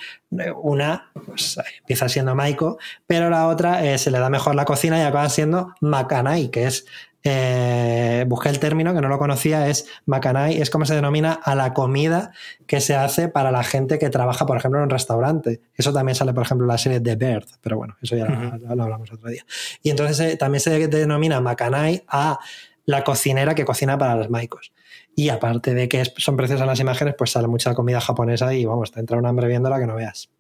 [0.63, 4.99] una pues, empieza siendo Maiko, pero la otra eh, se le da mejor la cocina
[4.99, 6.85] y acaba siendo Makanai, que es,
[7.23, 11.55] eh, busqué el término que no lo conocía, es Makanai, es como se denomina a
[11.55, 12.33] la comida
[12.67, 15.63] que se hace para la gente que trabaja, por ejemplo, en un restaurante.
[15.75, 18.29] Eso también sale, por ejemplo, en la serie The Bird, pero bueno, eso ya uh
[18.29, 18.61] -huh.
[18.61, 19.47] lo, lo, hablamos otro día.
[19.83, 22.39] Y entonces eh, también se denomina Makanai a
[22.85, 24.73] la cocinera que cocina para los maicos.
[25.17, 28.91] Y aparte de que son preciosas las imágenes, pues sale mucha comida japonesa y vamos,
[28.91, 30.31] te entra un hambre viéndola que no veas.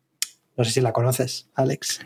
[0.57, 2.01] No sé si la conoces, Alex.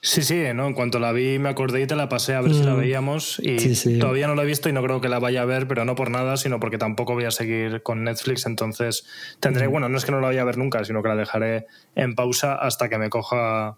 [0.00, 0.68] Sí, sí, ¿no?
[0.68, 2.54] en cuanto la vi me acordé y te la pasé a ver mm.
[2.54, 3.98] si la veíamos y sí, sí.
[3.98, 5.96] todavía no la he visto y no creo que la vaya a ver, pero no
[5.96, 9.04] por nada, sino porque tampoco voy a seguir con Netflix, entonces
[9.40, 9.72] tendré, mm.
[9.72, 12.14] bueno, no es que no la vaya a ver nunca, sino que la dejaré en
[12.14, 13.76] pausa hasta que me coja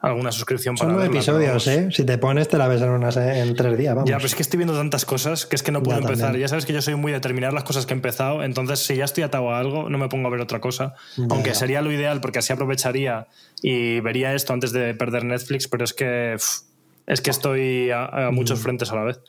[0.00, 1.88] alguna suscripción Son para verla, episodios, ¿eh?
[1.90, 4.08] Si te pones, te la ves en, unas, en tres días, vamos.
[4.08, 6.26] Ya, pero es que estoy viendo tantas cosas que es que no puedo ya, empezar.
[6.28, 6.42] También.
[6.42, 8.96] Ya sabes que yo soy muy de terminar las cosas que he empezado, entonces si
[8.96, 10.94] ya estoy atado a algo, no me pongo a ver otra cosa.
[11.16, 11.54] Ya, Aunque ya.
[11.54, 13.26] sería lo ideal porque así aprovecharía
[13.62, 16.60] y vería esto antes de perder Netflix, pero es que pff,
[17.06, 18.34] es que estoy a, a Mm.
[18.34, 19.20] muchos frentes a la vez.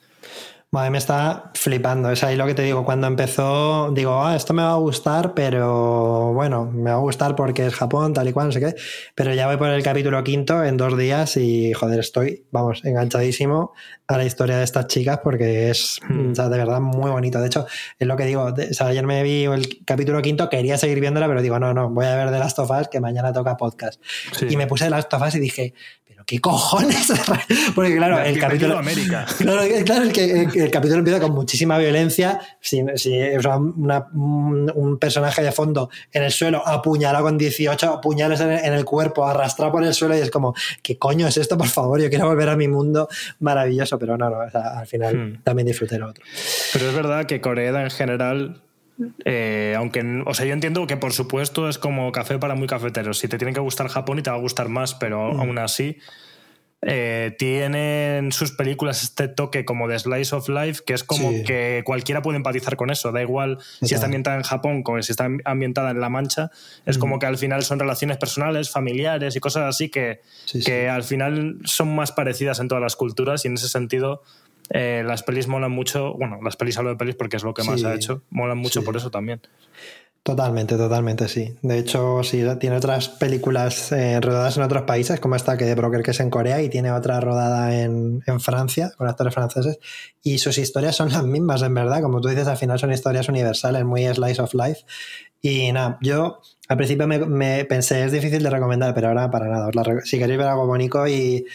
[0.71, 2.11] Madre, me está flipando.
[2.11, 2.85] Es ahí lo que te digo.
[2.85, 7.35] Cuando empezó, digo, ah, esto me va a gustar, pero bueno, me va a gustar
[7.35, 8.75] porque es Japón, tal y cual, no sé qué.
[9.15, 13.73] Pero ya voy por el capítulo quinto en dos días y, joder, estoy, vamos, enganchadísimo
[14.05, 16.33] a la historia de estas chicas porque es, Hmm.
[16.33, 17.39] o sea, de verdad muy bonito.
[17.39, 17.65] De hecho,
[17.97, 18.43] es lo que digo.
[18.43, 21.89] o sea, ayer me vi el capítulo quinto, quería seguir viéndola, pero digo, no, no,
[21.89, 23.99] voy a ver de Last of Us que mañana toca podcast.
[24.33, 24.45] Sí.
[24.51, 25.73] Y me puse de Last of Us y dije,
[26.07, 27.11] pero qué cojones.
[27.75, 28.77] porque claro, el capítulo.
[28.77, 29.25] América.
[29.39, 34.71] Claro, claro el, que, el, el capítulo empieza con muchísima violencia, o sea, una- un,
[34.75, 38.85] un personaje de fondo en el suelo apuñalado con 18 puñales en el, en el
[38.85, 41.57] cuerpo, arrastrado por el suelo y es como, ¿qué coño es esto?
[41.57, 43.07] Por favor, yo quiero volver a mi mundo
[43.39, 45.41] maravilloso, pero no, no, o sea, al final Hmm.
[45.43, 46.23] también disfruté lo otro.
[46.73, 48.61] Pero es verdad que Corea en general,
[49.25, 53.17] eh, aunque, o sea, yo entiendo que por supuesto es como café para muy cafeteros.
[53.19, 55.39] Si te tiene que gustar Japón y te va a gustar más, pero Mm.
[55.39, 55.97] aún así
[56.81, 61.43] eh, tienen sus películas este toque como de slice of life, que es como Sí.
[61.43, 63.11] que cualquiera puede empatizar con eso.
[63.11, 66.51] Da igual si está ambientada en Japón como si está ambientada en La Mancha.
[66.85, 67.01] Es Mm.
[67.01, 70.65] como que al final son relaciones personales, familiares y cosas así que, Sí, sí.
[70.65, 74.23] que al final son más parecidas en todas las culturas y en ese sentido
[74.69, 76.13] eh, las pelis molan mucho.
[76.13, 77.85] Bueno, las pelis hablo de pelis porque es lo que más Sí.
[77.85, 78.23] ha hecho.
[78.29, 78.85] Molan mucho Sí.
[78.85, 79.41] por eso también.
[80.21, 81.55] Totalmente, totalmente, sí.
[81.61, 85.75] De hecho, sí, tiene otras películas eh, rodadas en otros países, como esta que de
[85.75, 89.79] Broker, que es en Corea, y tiene otra rodada en, en, Francia, con actores franceses,
[90.21, 92.01] y sus historias son las mismas, en verdad.
[92.01, 94.81] Como tú dices, al final son historias universales, muy slice of life.
[95.41, 99.47] Y nada, yo al principio me, me pensé, es difícil de recomendar, pero ahora para
[99.47, 99.71] nada.
[100.03, 101.45] si queréis ver algo bonito y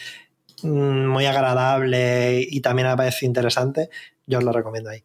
[0.63, 3.89] muy agradable y también me parece interesante,
[4.27, 5.03] yo os lo recomiendo ahí.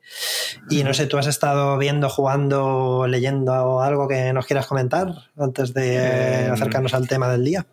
[0.70, 5.74] Y no sé, ¿tú has estado viendo, jugando, leyendo algo que nos quieras comentar antes
[5.74, 7.66] de eh, acercarnos al tema del día?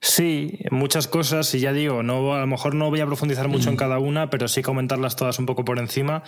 [0.00, 3.68] Sí, muchas cosas, y ya digo, no, a lo mejor no voy a profundizar mucho
[3.68, 3.78] en mm.
[3.78, 6.22] cada una, pero sí comentarlas todas un poco por encima.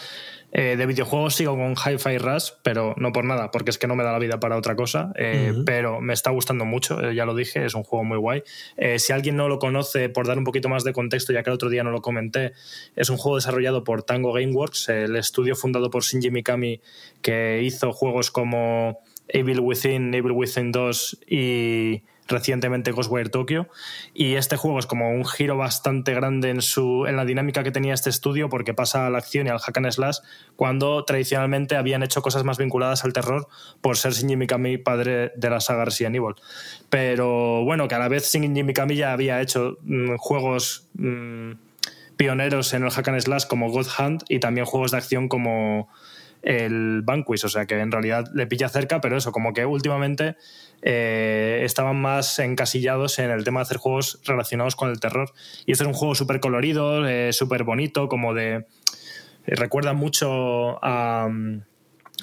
[0.50, 3.94] Eh, de videojuegos sigo con Hi-Fi Rush, pero no por nada, porque es que no
[3.94, 7.24] me da la vida para otra cosa, eh, pero me está gustando mucho, eh, ya
[7.24, 8.42] lo dije, es un juego muy guay.
[8.96, 11.54] si alguien no lo conoce, por dar un poquito más de contexto, ya que el
[11.54, 12.54] otro día no lo comenté,
[12.96, 16.80] es un juego desarrollado por Tango Gameworks, el estudio fundado por Shinji Mikami,
[17.22, 23.68] que hizo juegos como Evil Within, Evil Within 2 y recientemente Ghostwire Tokyo.
[24.14, 27.70] Y este juego es como un giro bastante grande en, su, en la dinámica que
[27.70, 30.18] tenía este estudio porque pasa a la acción y al hack and slash
[30.56, 33.48] cuando tradicionalmente habían hecho cosas más vinculadas al terror
[33.80, 36.34] por ser Shinji Mikami padre de la saga Resident Evil.
[36.88, 40.86] Pero bueno, que a la vez Shinji Mikami ya había hecho mm, juegos...
[40.94, 41.52] Mm,
[42.20, 45.88] pioneros en el hack and slash como God Hunt y también juegos de acción como
[46.42, 50.36] el Vanquish, o sea que en realidad le pilla cerca, pero eso, como que últimamente
[50.82, 55.32] eh, estaban más encasillados en el tema de hacer juegos relacionados con el terror.
[55.66, 58.66] Y este es un juego súper colorido, eh, súper bonito, como de...
[59.46, 61.28] Eh, recuerda mucho a...
[61.28, 61.62] Mm,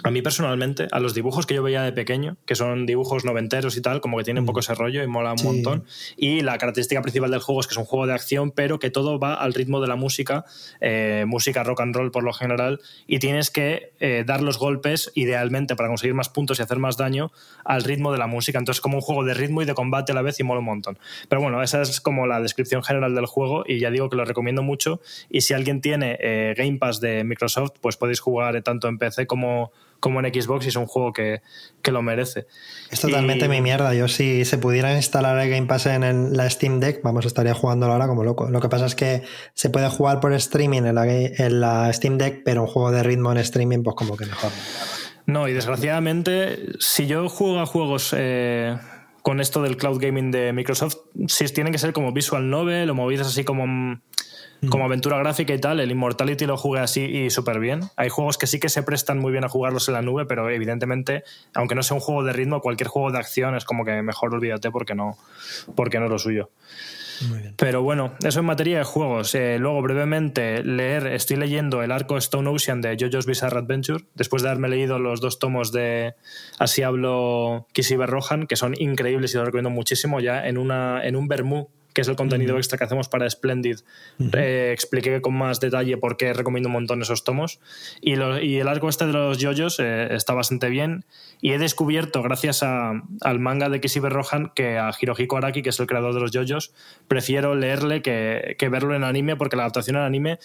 [0.03, 3.77] a mí personalmente, a los dibujos que yo veía de pequeño, que son dibujos noventeros
[3.77, 4.47] y tal, como que tienen un mm.
[4.47, 5.85] poco ese rollo y mola un montón.
[6.15, 8.91] Y la característica principal del juego es que es un juego de acción, pero que
[8.91, 10.45] todo va al ritmo de la música,
[10.81, 15.11] eh, música rock and roll por lo general, y tienes que eh, dar los golpes,
[15.15, 17.31] idealmente, para conseguir más puntos y hacer más daño,
[17.65, 18.59] al ritmo de la música.
[18.59, 20.65] Entonces, como un juego de ritmo y de combate a la vez y mola un
[20.65, 20.99] montón.
[21.27, 24.25] Pero bueno, esa es como la descripción general del juego, y ya digo que lo
[24.25, 25.01] recomiendo mucho.
[25.29, 29.25] Y si alguien tiene eh, Game Pass de Microsoft, pues podéis jugar tanto en PC
[29.25, 31.41] como como en Xbox y es un juego que,
[31.91, 32.47] lo merece.
[32.91, 33.93] Es totalmente mi mierda.
[33.93, 37.93] Yo si se pudiera instalar el Game Pass en la Steam Deck, vamos, estaría jugándolo
[37.93, 38.49] ahora como loco.
[38.49, 42.17] Lo que pasa es que se puede jugar por streaming en la, en la Steam
[42.17, 44.51] Deck, pero un juego de ritmo en streaming, pues como que mejor.
[45.25, 48.13] No, y desgraciadamente, si yo juego a juegos...
[48.17, 48.77] Eh,
[49.23, 52.95] con esto del cloud gaming de Microsoft, si tienen que ser como visual novel o
[52.95, 54.01] movidas así como Mm.
[54.69, 57.81] Como aventura gráfica y tal, el Immortality lo jugué así y súper bien.
[57.95, 60.49] Hay juegos que sí que se prestan muy bien a jugarlos en la nube, pero
[60.49, 64.01] evidentemente, aunque no sea un juego de ritmo, cualquier juego de acción es como que
[64.01, 65.17] mejor olvídate porque no,
[65.75, 66.49] porque no es lo suyo.
[67.55, 69.33] Pero bueno, eso en materia de juegos.
[69.35, 74.43] Eh, luego, brevemente, leer, estoy leyendo el arco Stone Ocean de JoJo's Bizarre Adventure, después
[74.43, 76.13] de haberme leído los dos tomos de
[76.59, 81.15] Así hablo Kishibe Rohan, que son increíbles y los recomiendo muchísimo, ya en, una, en
[81.15, 83.79] un Bermú que es el contenido extra que hacemos para Splendid,
[84.19, 87.59] eh, expliqué con más detalle por qué recomiendo un montón esos tomos.
[88.01, 91.05] Y, el arco este de los yoyos eh, está bastante bien.
[91.41, 95.79] Y he descubierto, gracias al manga de Kishibe Rohan, que a Hirohiko Araki, que es
[95.79, 96.71] el creador de los yoyos,
[97.07, 100.37] prefiero leerle que, verlo en anime, porque la adaptación en anime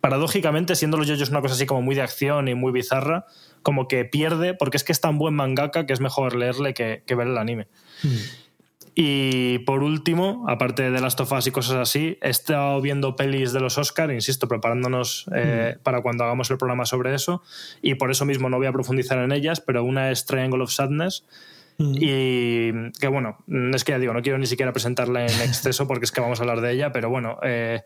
[0.00, 3.26] paradójicamente, siendo los yoyos una cosa así como muy de acción y muy bizarra,
[3.64, 7.02] como que pierde, porque es que es tan buen mangaka que es mejor leerle que,
[7.08, 7.66] ver el anime.
[8.94, 13.60] Y por último, aparte de las tofas y cosas así, he estado viendo pelis de
[13.60, 15.82] los Oscar, insisto, preparándonos eh, mm.
[15.82, 17.42] para cuando hagamos el programa sobre eso.
[17.80, 20.72] Y por eso mismo no voy a profundizar en ellas, pero una es Triangle of
[20.72, 21.24] Sadness.
[21.78, 21.94] Mm.
[21.96, 23.38] Y que bueno,
[23.72, 26.40] es que ya digo, no quiero ni siquiera presentarla en exceso porque es que vamos
[26.40, 27.82] a hablar de ella, pero bueno, eh,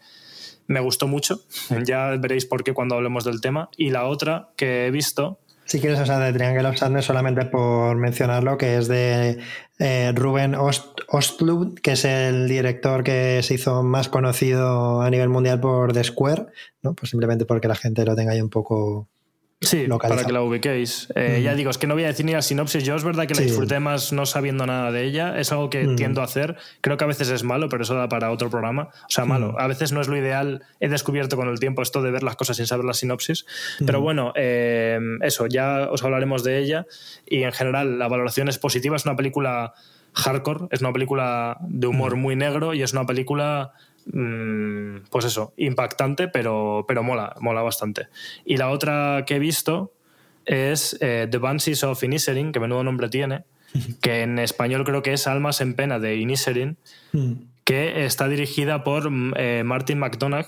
[0.67, 1.41] me gustó mucho.
[1.85, 3.69] Ya veréis por qué cuando hablemos del tema.
[3.77, 7.45] Y la otra que he visto si quieres, o sea, de Triangle of Sadness, solamente
[7.45, 9.39] por mencionarlo, que es de
[9.79, 15.29] eh, Ruben Ost Ostlund, que es el director que se hizo más conocido a nivel
[15.29, 16.47] mundial por The Square,
[16.83, 16.95] ¿no?
[16.95, 19.09] Pues simplemente porque la gente lo tenga ahí un poco
[19.67, 21.09] Sí, para que la ubiquéis.
[21.15, 22.85] Eh, ya digo, es que no voy a decir ni la sinopsis.
[22.85, 25.39] Yo es verdad que la disfruté más no sabiendo nada de ella.
[25.39, 26.57] Es algo que tiendo a hacer.
[26.81, 28.91] Creo que a veces es malo, pero eso da para otro programa.
[29.03, 29.55] O sea, malo.
[29.59, 30.63] A veces no es lo ideal.
[30.81, 33.47] He descubierto con el tiempo esto de ver las cosas sin saber la sinopsis.
[33.85, 36.87] Pero bueno, eh, eso, ya os hablaremos de ella.
[37.27, 38.97] Y en general, la valoración es positiva.
[38.97, 39.75] Es una película
[40.17, 43.73] hardcore, es una película de humor muy negro y es una película
[44.13, 48.09] pues eso, impactante, pero, pero mola, mola bastante.
[48.45, 49.93] Y la otra que he visto
[50.45, 53.45] es eh, The Banshees of Inisherin, que menudo nombre tiene,
[54.01, 56.77] que en español creo que es Almas en Pena de Inisherin,
[57.13, 57.33] mm.
[57.65, 60.47] que está dirigida por mm, eh, Martin McDonagh,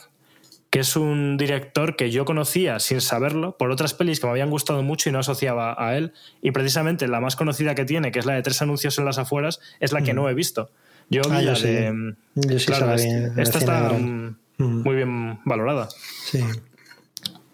[0.71, 4.51] que es un director que yo conocía sin saberlo por otras pelis que me habían
[4.51, 6.13] gustado mucho y no asociaba a él.
[6.43, 9.19] Y precisamente la más conocida que tiene, que es la de tres anuncios en las
[9.19, 10.71] afueras, es la que no he visto.
[11.11, 11.67] Yo vi Ah, yo la sí.
[11.69, 12.15] de.
[12.35, 13.99] Yo sí claro, el esta está ahora.
[13.99, 14.83] mm, Mm.
[14.83, 15.89] muy bien valorada.
[16.25, 16.41] Sí.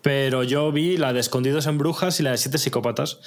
[0.02, 3.18] Pero yo vi la de Escondidos en Brujas y la de Siete Psicópatas,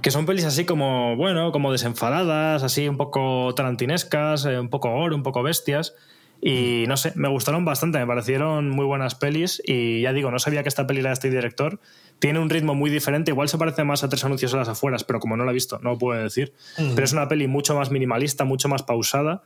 [0.00, 4.90] que son pelis así como, bueno, como desenfadadas, así un poco tarantinescas, eh, un poco
[4.92, 5.94] gore, un poco bestias.
[6.40, 9.60] Y no sé, me gustaron bastante, me parecieron muy buenas pelis.
[9.66, 11.80] Y ya digo, no sabía que esta peli era de este director.
[12.18, 15.04] Tiene un ritmo muy diferente, igual se parece más a tres anuncios a las afueras,
[15.04, 16.54] pero como no la he visto, no lo puedo decir.
[16.76, 19.42] Pero es una peli mucho más minimalista, mucho más pausada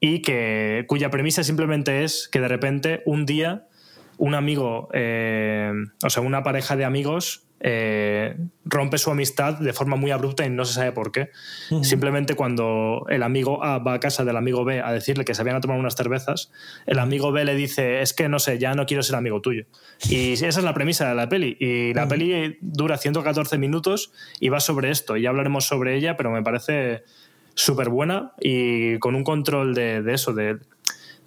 [0.00, 3.66] y que, cuya premisa simplemente es que de repente un día
[4.18, 5.72] un amigo, eh,
[6.02, 10.50] o sea, una pareja de amigos eh, rompe su amistad de forma muy abrupta y
[10.50, 11.30] no se sabe por qué.
[11.80, 15.40] Simplemente cuando el amigo A va a casa del amigo B a decirle que se
[15.40, 16.52] habían a tomar unas cervezas,
[16.84, 19.64] el amigo B le dice, es que no sé, ya no quiero ser amigo tuyo.
[20.10, 21.56] Y esa es la premisa de la peli.
[21.58, 25.16] Y la peli dura 114 minutos y va sobre esto.
[25.16, 27.04] Y ya hablaremos sobre ella, pero me parece
[27.54, 30.58] súper buena y con un control de, de eso, de,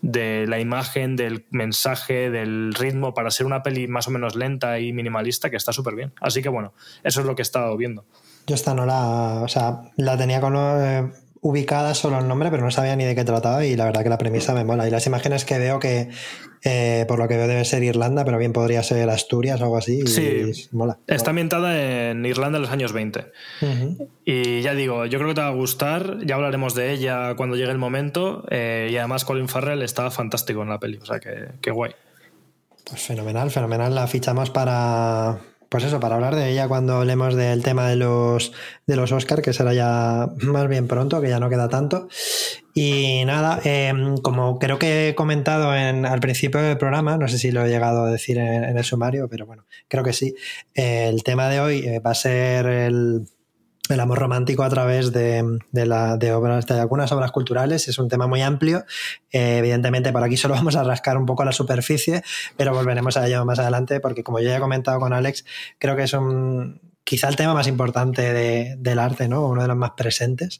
[0.02, 4.80] de la imagen, del mensaje, del ritmo, para ser una peli más o menos lenta
[4.80, 6.14] y minimalista, que está súper bien.
[6.22, 8.06] Así que bueno, eso es lo que he estado viendo.
[8.46, 9.42] Yo esta no la.
[9.42, 13.16] O sea, la tenía con, eh, ubicada solo el nombre, pero no sabía ni de
[13.16, 14.88] qué trataba y la verdad que la premisa me mola.
[14.88, 16.10] Y las imágenes que veo que,
[16.64, 19.78] eh, por lo que veo, debe ser Irlanda, pero bien podría ser Asturias o algo
[19.78, 20.00] así.
[20.02, 20.70] Y Sí.
[20.72, 20.98] mola.
[21.08, 23.32] Está ambientada en Irlanda en los años 20.
[23.62, 24.10] Ujú.
[24.26, 27.56] Y ya digo, yo creo que te va a gustar, ya hablaremos de ella cuando
[27.56, 28.44] llegue el momento.
[28.50, 31.92] eh, y además Colin Farrell estaba fantástico en la peli, o sea que, que guay.
[32.90, 33.94] Pues fenomenal, fenomenal.
[33.94, 35.38] La fichamos para.
[35.70, 38.54] Pues eso, para hablar de ella cuando hablemos del tema de los,
[38.86, 42.08] de los Oscar, que será ya más bien pronto, que ya no queda tanto.
[42.74, 47.38] Y nada, eh, como creo que he comentado en, al principio del programa, no sé
[47.38, 50.36] si lo he llegado a decir en, el sumario, pero bueno, creo que sí.
[50.74, 53.28] El tema de hoy eh, va a ser el,
[53.90, 57.88] el amor romántico a través de, la, obras, de algunas obras culturales.
[57.88, 58.86] Es un tema muy amplio.
[59.32, 62.24] Eh, evidentemente, por aquí solo vamos a rascar un poco la superficie,
[62.56, 65.46] pero volveremos a ello más adelante, porque como yo ya he comentado con Alex,
[65.80, 69.48] creo que es un quizá el tema más importante de, del arte, ¿no?
[69.48, 70.60] Uno de los más presentes.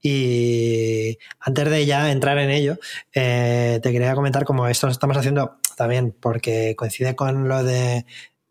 [0.00, 2.78] Y antes de ya entrar en ello,
[3.12, 8.06] eh, te quería comentar como esto lo estamos haciendo también porque coincide con lo de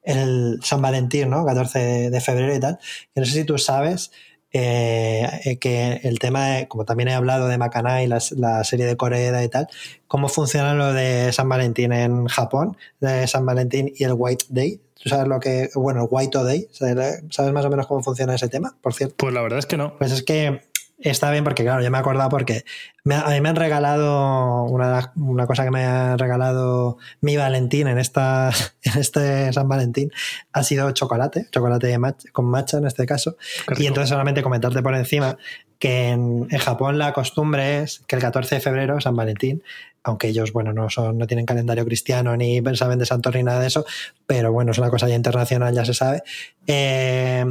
[0.08, 1.46] el San Valentín, ¿no?
[1.46, 2.80] 14 de febrero y tal.
[3.14, 4.12] Que no sé si tú sabes
[4.54, 8.86] eh, que el tema, de, como también he hablado de Macaná y la, la, serie
[8.86, 9.68] de Corea y tal,
[10.08, 14.80] cómo funciona lo de San Valentín en Japón, de San Valentín y el White Day.
[15.02, 16.68] ¿Tú sabes lo que, bueno, el White Day?
[16.72, 19.16] ¿Sabes más o menos cómo funciona ese tema, por cierto?
[19.18, 19.98] Pues la verdad es que no.
[19.98, 20.62] Pues es que
[20.98, 22.64] está bien porque, claro, yo me he acordado porque
[23.04, 27.88] me, a mí me han regalado una, una, cosa que me ha regalado mi Valentín
[27.88, 30.12] en, esta, en este San Valentín
[30.52, 33.38] ha sido chocolate, chocolate matcha, con matcha en este caso.
[33.78, 35.38] Y entonces solamente comentarte por encima
[35.80, 39.62] que en, en, Japón la costumbre es que el 14 de febrero, San Valentín,
[40.04, 43.60] aunque ellos, bueno, no son, no tienen calendario cristiano ni saben de santos ni nada
[43.60, 43.86] de eso,
[44.26, 46.24] pero bueno, es una cosa ya internacional, ya se sabe.
[46.66, 47.46] Eh,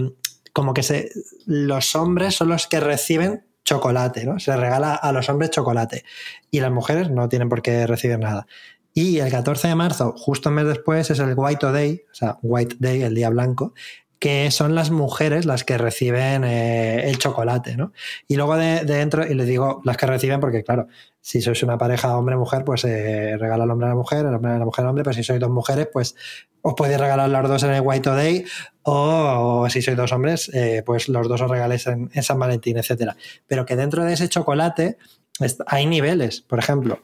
[0.56, 1.10] como que se,
[1.44, 4.40] los hombres son los que reciben chocolate, ¿no?
[4.40, 6.02] Se regala a los hombres chocolate
[6.50, 8.46] y las mujeres no tienen por qué recibir nada.
[8.94, 12.38] Y el 14 de marzo, justo un mes después, es el White Day, o sea,
[12.40, 13.74] White Day, el día blanco,
[14.18, 17.92] que son las mujeres las que reciben eh, el chocolate, ¿no?
[18.26, 20.88] Y luego de, de, dentro, y les digo las que reciben porque, claro,
[21.20, 24.52] si sois una pareja hombre-mujer, pues eh, regala el hombre a la mujer, el hombre
[24.52, 26.14] a la mujer al hombre, pero si sois dos mujeres, pues
[26.62, 28.44] os podéis regalar los dos en el White Day,
[28.82, 32.38] o, o si sois dos hombres, eh, pues los dos os regaléis en, en, San
[32.38, 33.16] Valentín, etcétera.
[33.46, 34.98] Pero que dentro de ese chocolate
[35.66, 37.00] hay niveles, por ejemplo,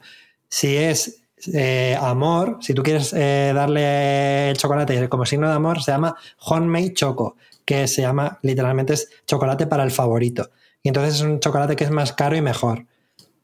[0.49, 1.22] si es
[1.53, 6.15] eh, amor, si tú quieres eh, darle el chocolate como signo de amor, se llama
[6.39, 10.49] homemade choco, que se llama literalmente es chocolate para el favorito.
[10.81, 12.85] Y entonces es un chocolate que es más caro y mejor.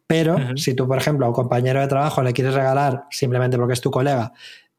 [0.07, 0.57] Pero uh -huh.
[0.57, 3.81] si tú, por ejemplo, a un compañero de trabajo le quieres regalar, simplemente porque es
[3.81, 4.33] tu colega,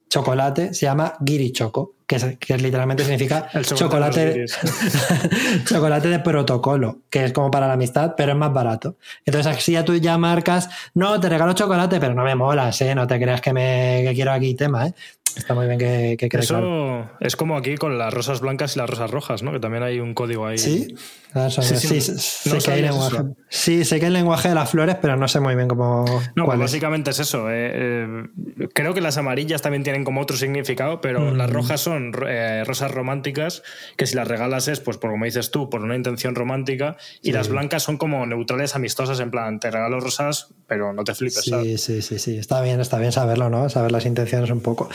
[0.09, 6.19] chocolate, se llama giri choco, que, es, que literalmente significa el chocolate, chocolate, chocolate de
[6.19, 8.97] protocolo, que es como para la amistad, pero es más barato.
[9.25, 12.97] Entonces así ya tú ya marcas, no, te regalo chocolate, pero no me molas, ¿eh?
[12.97, 14.95] no te creas que, me, que quiero aquí tema, ¿eh?
[15.37, 17.11] Está muy bien que, que Eso claro.
[17.21, 19.53] es como aquí con las rosas blancas y las rosas rojas, ¿no?
[19.53, 20.59] Que también hay un código ahí.
[20.59, 20.97] Sí,
[21.35, 23.17] eso, sí, sí, sí, sé que hay lenguaje.
[23.17, 23.37] Eso.
[23.49, 26.05] Sí, sé que hay lenguaje de las flores, pero no sé muy bien cómo.
[26.35, 27.49] No, pues básicamente es, es eso.
[27.49, 31.37] Eh, eh, creo que las amarillas también tienen como otro significado, pero mm.
[31.37, 33.63] las rojas son son eh, rosas románticas,
[33.97, 37.33] que si las regalas es, pues por como dices tú, por una intención romántica, y
[37.33, 41.43] las blancas son como neutrales, amistosas, en plan, te regalo rosas, pero no te flipes.
[41.45, 43.69] Sí, sí, sí, sí, está bien, está bien saberlo, ¿no?
[43.69, 44.89] Saber las intenciones un poco.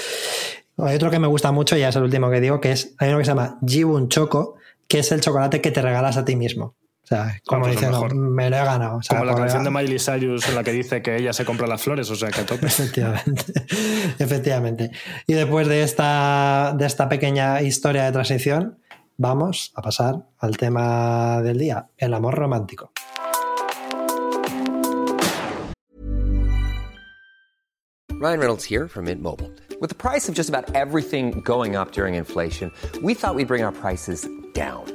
[0.77, 2.95] Hay otro que me gusta mucho, y ya es el último que digo, que es,
[2.97, 4.55] hay uno que se llama Jibun Choco,
[4.87, 6.75] que es el chocolate que te regalas a ti mismo.
[7.05, 8.97] O sea, como pues diciendo, me lo he ganado.
[8.97, 11.45] O sea, Como la canción de Miley Cyrus en la que dice que ella se
[11.45, 12.65] compra las flores, o sea, que a tope.
[12.65, 13.43] Efectivamente.
[14.17, 14.91] Efectivamente.
[15.27, 18.79] Y después de esta, de esta pequeña historia de transición,
[19.17, 22.91] vamos a pasar al tema del día, el amor romántico.
[28.13, 29.51] Ryan Reynolds here from Mint Mobile.
[29.79, 32.71] With the price of just about everything going up during inflation,
[33.03, 34.94] we thought we'd bring our prices down.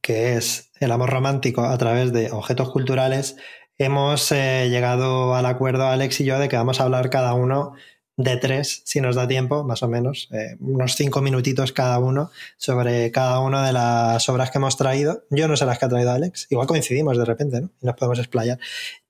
[0.00, 3.36] que es el amor romántico a través de objetos culturales,
[3.78, 7.74] hemos eh, llegado al acuerdo, Alex y yo, de que vamos a hablar cada uno
[8.16, 12.30] de tres, si nos da tiempo, más o menos, eh, unos cinco minutitos cada uno,
[12.58, 15.24] sobre cada una de las obras que hemos traído.
[15.30, 17.70] Yo no sé las que ha traído Alex, igual coincidimos de repente, ¿no?
[17.80, 18.58] Y nos podemos explayar.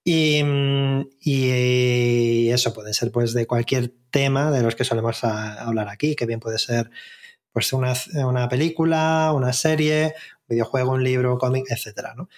[0.05, 0.43] Y,
[1.21, 6.15] y eso puede ser pues de cualquier tema de los que solemos a- hablar aquí,
[6.15, 6.91] que bien puede ser
[7.53, 10.15] pues una, una película, una serie,
[10.51, 12.29] videojuego, un libro, cómic, etcétera, ¿no?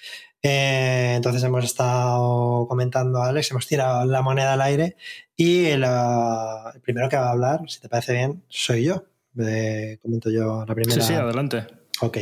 [0.42, 4.96] Eh, entonces hemos estado comentando a Alex, hemos tirado la moneda al aire
[5.36, 9.04] y el, el primero que va a hablar, si te parece bien, soy yo.
[9.38, 11.00] Eh, comento yo la primera.
[11.00, 11.66] Sí, sí, adelante.
[12.00, 12.18] Ok.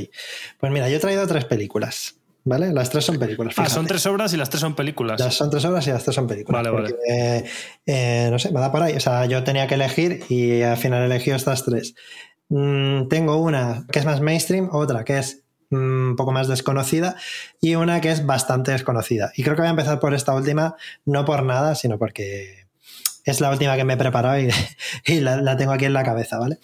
[0.59, 2.72] Pues mira, yo he traído tres películas, ¿vale?
[2.72, 3.55] Las tres son películas.
[3.57, 5.18] Ah, son tres obras y las tres son películas.
[5.18, 6.62] Las son tres obras y las tres son películas.
[6.62, 6.91] Vale, vale.
[6.91, 7.45] porque, eh,
[7.86, 8.95] eh, no sé, me da por ahí.
[8.95, 11.95] O sea, yo tenía que elegir y al final he elegido estas tres.
[12.49, 17.16] Mm, tengo una que es más mainstream, otra que es un poco más desconocida
[17.61, 19.33] y una que es bastante desconocida.
[19.37, 22.66] Y creo que voy a empezar por esta última, no por nada, sino porque
[23.25, 24.51] es la última que me he preparado y,
[25.21, 26.59] la tengo aquí en la cabeza, ¿vale?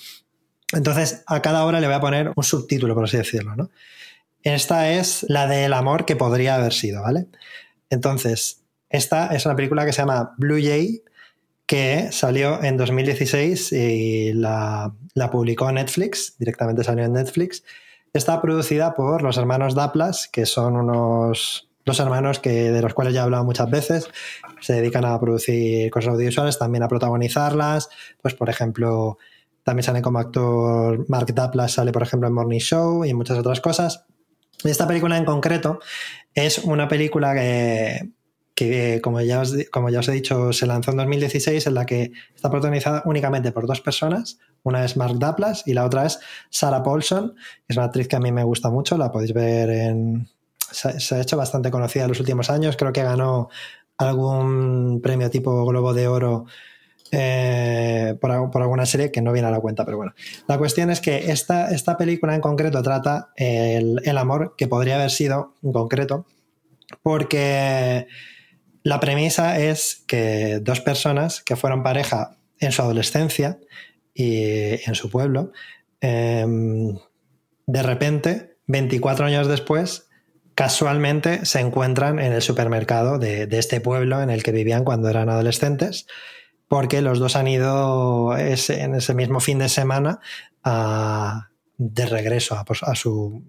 [0.72, 3.70] Entonces, a cada obra le voy a poner un subtítulo, por así decirlo, ¿no?
[4.42, 7.26] Esta es la del amor que podría haber sido, ¿vale?
[7.90, 11.02] Entonces, esta es una película que se llama Blue Jay,
[11.66, 17.64] que salió en 2016 y la, la publicó Netflix, directamente salió en Netflix.
[18.16, 23.12] Está producida por los hermanos Daplas, que son unos dos hermanos que, de los cuales
[23.12, 24.08] ya he hablado muchas veces.
[24.62, 27.90] Se dedican a producir cosas audiovisuales, también a protagonizarlas.
[28.22, 29.18] Pues, por ejemplo,
[29.64, 33.36] también sale como actor Mark Daplas, sale, por ejemplo, en Morning Show y en muchas
[33.36, 34.06] otras cosas.
[34.64, 35.80] Esta película en concreto
[36.34, 38.12] es una película que,
[38.56, 41.84] que como, ya os, como ya os he dicho, se lanzó en 2016, en la
[41.84, 44.38] que está protagonizada únicamente por dos personas.
[44.62, 46.18] Una es Mark Daplas y la otra es
[46.50, 47.34] Sarah Paulson,
[47.68, 50.28] es una actriz que a mí me gusta mucho, la podéis ver en...
[50.72, 53.50] Se, ha hecho bastante conocida en los últimos años, creo que ganó
[53.98, 56.46] algún premio tipo Globo de Oro
[57.12, 60.14] eh, por, por, alguna serie que no viene a la cuenta, pero bueno.
[60.48, 64.96] La cuestión es que esta, esta película en concreto trata el, el, amor que podría
[64.96, 66.26] haber sido en concreto,
[67.02, 68.08] porque
[68.86, 73.58] la premisa es que dos personas que fueron pareja en su adolescencia
[74.14, 74.44] y
[74.88, 75.50] en su pueblo,
[76.00, 76.46] eh,
[77.66, 80.06] de repente, 24 años después,
[80.54, 85.30] casualmente se encuentran en el supermercado de, este pueblo en el que vivían cuando eran
[85.30, 86.06] adolescentes
[86.68, 90.20] porque los dos han ido ese, en ese mismo fin de semana
[91.76, 93.42] de regreso a, a, su,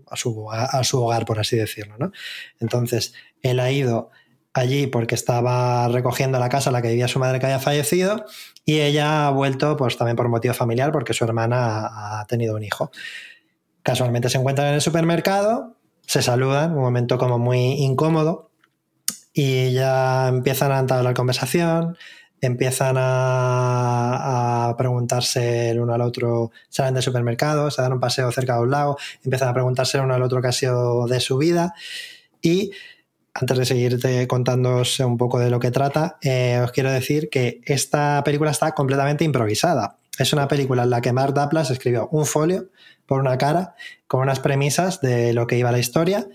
[0.94, 2.12] hogar, por así decirlo.
[2.60, 3.14] Entonces,
[3.44, 4.10] él ha ido
[4.58, 8.26] allí porque estaba recogiendo la casa en la que vivía su madre que había fallecido
[8.66, 12.64] y ella ha vuelto pues también por motivo familiar porque su hermana ha tenido un
[12.64, 12.92] hijo.
[13.84, 18.52] Casualmente se encuentran en el supermercado, se saludan, un momento como muy incómodo
[19.34, 21.98] y ya empiezan a entablar conversación,
[22.42, 28.32] empiezan a, a, preguntarse el uno al otro, salen del supermercado, se dan un paseo
[28.32, 31.20] cerca de un lago, empiezan a preguntarse el uno al otro qué ha sido de
[31.20, 31.74] su vida
[32.42, 32.72] y
[33.40, 37.62] antes de seguirte contándoos un poco de lo que trata, eh, os quiero decir que
[37.66, 39.98] esta película está completamente improvisada.
[40.18, 42.70] Es una película en la que Mark Daplas escribió un folio
[43.06, 43.76] por una cara
[44.08, 46.28] con unas premisas de lo que iba la historia,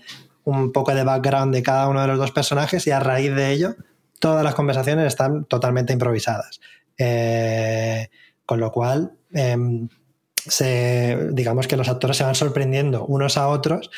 [0.45, 3.51] un poco de background de cada uno de los dos personajes y a raíz de
[3.51, 3.75] ello
[4.19, 6.61] todas las conversaciones están totalmente improvisadas.
[6.97, 8.09] Eh,
[8.45, 9.57] con lo cual, eh,
[11.31, 13.89] digamos que los actores se van sorprendiendo unos a otros,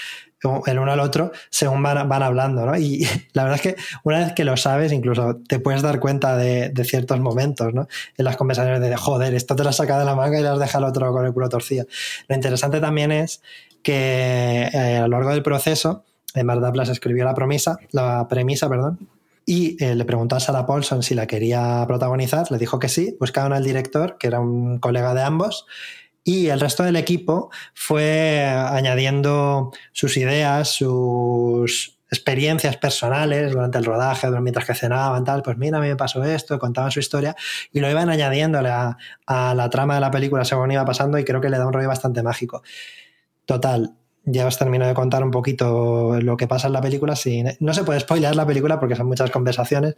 [0.66, 2.78] el uno al otro, según van, van hablando, ¿no?
[2.78, 6.38] Y la verdad es que una vez que lo sabes, incluso te puedes dar cuenta
[6.38, 7.88] de, ciertos momentos, ¿no?
[8.18, 10.52] En las conversaciones de, joder, esto te lo has sacado de la manga y lo
[10.52, 11.86] has dejado al otro con el culo torcido.
[12.28, 13.42] Lo interesante también es
[13.82, 16.04] que eh, a lo largo del proceso,
[16.44, 19.00] Marta Plas escribió la promesa, la premisa, perdón,
[19.46, 23.16] y eh, le preguntó a Sarah Paulson si la quería protagonizar, le dijo que sí,
[23.20, 25.66] buscaron al director, que era un colega de ambos,
[26.26, 34.30] y el resto del equipo fue añadiendo sus ideas, sus experiencias personales durante el rodaje,
[34.42, 37.36] mientras que cenaban, tal, pues mira, a mí me pasó esto, contaban su historia
[37.72, 38.98] y lo iban añadiéndole a,
[39.28, 41.90] la trama de la película según iba pasando y creo que le da un rollo
[41.90, 42.64] bastante mágico.
[43.46, 47.14] Total, ya os termino de contar un poquito lo que pasa en la película.
[47.60, 49.96] no se puede spoilear la película porque son muchas conversaciones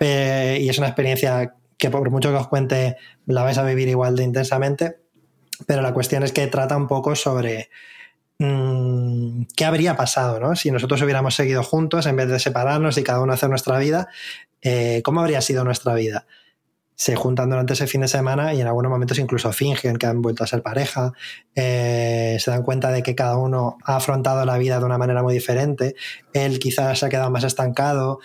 [0.00, 4.16] y es una experiencia que por mucho que os cuente la vais a vivir igual
[4.16, 5.07] de intensamente.
[5.66, 7.70] Pero la cuestión es que trata un poco sobre
[8.38, 10.56] mm, qué habría pasado, ¿no?
[10.56, 14.08] Si nosotros hubiéramos seguido juntos en vez de separarnos y cada uno hacer nuestra vida,
[14.62, 16.26] eh, ¿cómo habría sido nuestra vida?
[16.98, 20.20] se juntan durante ese fin de semana y en algunos momentos incluso fingen que han
[20.20, 21.12] vuelto a ser pareja,
[21.54, 25.22] eh, se dan cuenta de que cada uno ha afrontado la vida de una manera
[25.22, 25.94] muy diferente,
[26.32, 28.18] él quizás se ha quedado más estancado,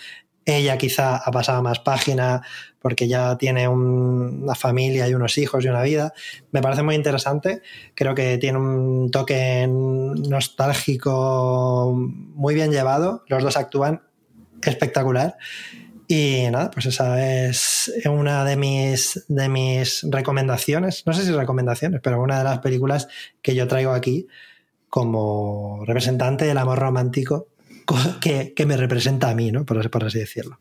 [0.45, 2.41] ella quizá ha pasado más página
[2.83, 6.13] porque ya tiene una familia y unos hijos y una vida.
[6.51, 7.61] Me parece muy interesante,
[7.95, 14.01] creo que tiene un toque nostálgico muy bien llevado, los dos actúan
[14.61, 15.37] espectacular
[16.09, 22.01] y nada, pues esa es una de mis, de mis recomendaciones, no sé si recomendaciones,
[22.03, 23.07] pero una de las películas
[23.41, 24.27] que yo traigo aquí
[24.89, 27.47] como representante del amor romántico
[28.19, 29.65] que, me representa a mí, ¿no?
[29.65, 30.59] Por, por así decirlo.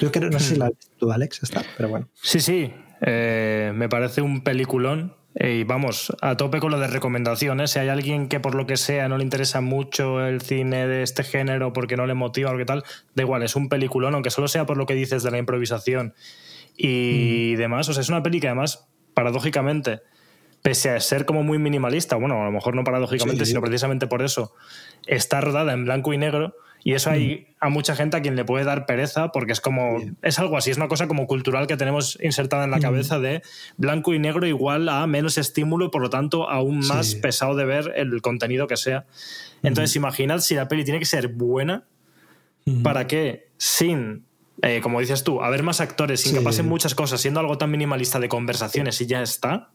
[0.00, 2.08] Yo creo, no sé si la has visto Alex, está, pero bueno.
[2.14, 7.70] Sí, sí, eh, me parece un peliculón y vamos, a tope con lo de recomendaciones.
[7.70, 11.02] Si hay alguien que por lo que sea no le interesa mucho el cine de
[11.02, 12.84] este género porque no le motiva o qué tal,
[13.14, 16.14] da igual, es un peliculón, aunque solo sea por lo que dices de la improvisación
[16.74, 17.58] y mm.
[17.58, 17.88] demás.
[17.90, 20.00] O sea, es una peli que además, paradójicamente,
[20.62, 24.22] pese a ser como muy minimalista, bueno, a lo mejor no paradójicamente, sino precisamente por
[24.22, 24.54] eso,
[25.06, 28.44] está rodada en blanco y negro y eso hay a mucha gente a quien le
[28.44, 31.76] puede dar pereza porque es como, es algo así, es una cosa como cultural que
[31.76, 33.42] tenemos insertada en la cabeza de
[33.76, 37.92] blanco y negro igual a menos estímulo, por lo tanto aún más pesado de ver
[37.96, 39.06] el contenido que sea.
[39.62, 41.84] Entonces imaginad si la peli tiene que ser buena
[42.82, 44.26] para que sin
[44.62, 47.70] eh, como dices tú, haber más actores sin que pasen muchas cosas, siendo algo tan
[47.70, 49.70] minimalista de conversaciones y ya está,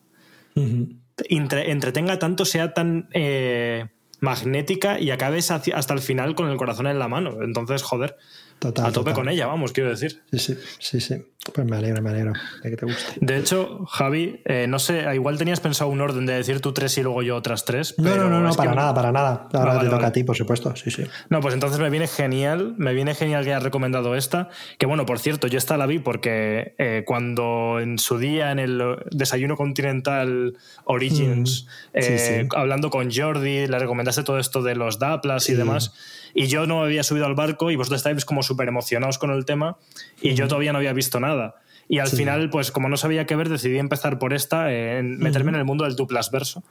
[1.30, 3.88] entretenga tanto, sea tan eh,
[4.22, 7.42] magnética y acabes hasta el final con el corazón en la mano.
[7.42, 8.18] Entonces, joder,
[8.64, 10.22] a tope con ella, vamos, quiero decir.
[10.32, 11.16] Sí, sí, sí, sí.
[11.54, 13.14] Pues me alegro, me alegro de que te guste.
[13.20, 16.96] De hecho, Javi, eh, no sé, igual tenías pensado un orden de decir tú tres
[17.00, 17.96] y luego yo otras tres.
[17.98, 19.50] No, no, no, no para nada, para nada.
[19.52, 21.04] Ahora te toca a ti, por supuesto, sí, sí.
[21.30, 24.50] No, pues entonces me viene genial, me viene genial que hayas recomendado esta.
[24.78, 28.60] Que bueno, por cierto, yo esta la vi porque eh, cuando en su día en
[28.60, 30.56] el desayuno continental
[30.86, 35.96] Origins, mm, eh, hablando con Jordi, le recomendaste todo esto de los Daplas y demás
[36.34, 39.46] y yo no había subido al barco y vosotros estáis como súper emocionados con el
[39.46, 39.78] tema
[40.22, 41.56] y yo todavía no había visto nada.
[41.92, 44.68] Y al final, pues como no sabía qué ver, decidí empezar por esta,
[45.02, 46.64] meterme en el mundo del duplas verso.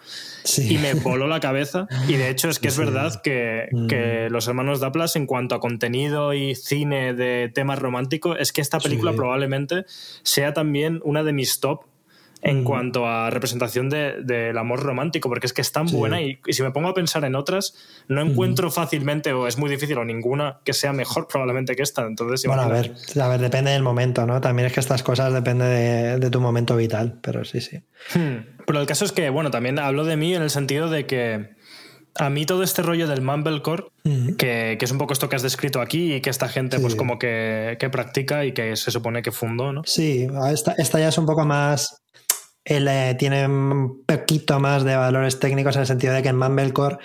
[0.56, 1.88] Y me voló la cabeza.
[2.08, 5.60] Y de hecho es que es verdad que, que, los hermanos Daplas, en cuanto a
[5.60, 9.84] contenido y cine de temas románticos, es que esta película probablemente
[10.22, 11.84] sea también una de mis top
[12.42, 16.62] en cuanto a representación del amor romántico, porque es que es tan buena y, si
[16.62, 17.74] me pongo a pensar en otras,
[18.08, 22.06] no encuentro fácilmente o es muy difícil o ninguna que sea mejor probablemente que esta.
[22.06, 24.40] Entonces, bueno, a ver, a ver, depende del momento, ¿no?
[24.40, 27.82] También es que estas cosas dependen de, tu momento vital, pero sí, sí.
[28.14, 28.58] Hmm.
[28.66, 31.50] Pero el caso es que, bueno, también hablo de mí en el sentido de que
[32.14, 33.84] a mí todo este rollo del mumblecore,
[34.36, 36.94] que, que, es un poco esto que has descrito aquí y que esta gente pues
[36.94, 39.82] como que, que, practica y que se supone que fundó, ¿no?
[39.84, 42.02] Sí, esta, esta ya es un poco más
[42.64, 46.36] él eh, tiene un poquito más de valores técnicos en el sentido de que en
[46.36, 46.98] Mumblecore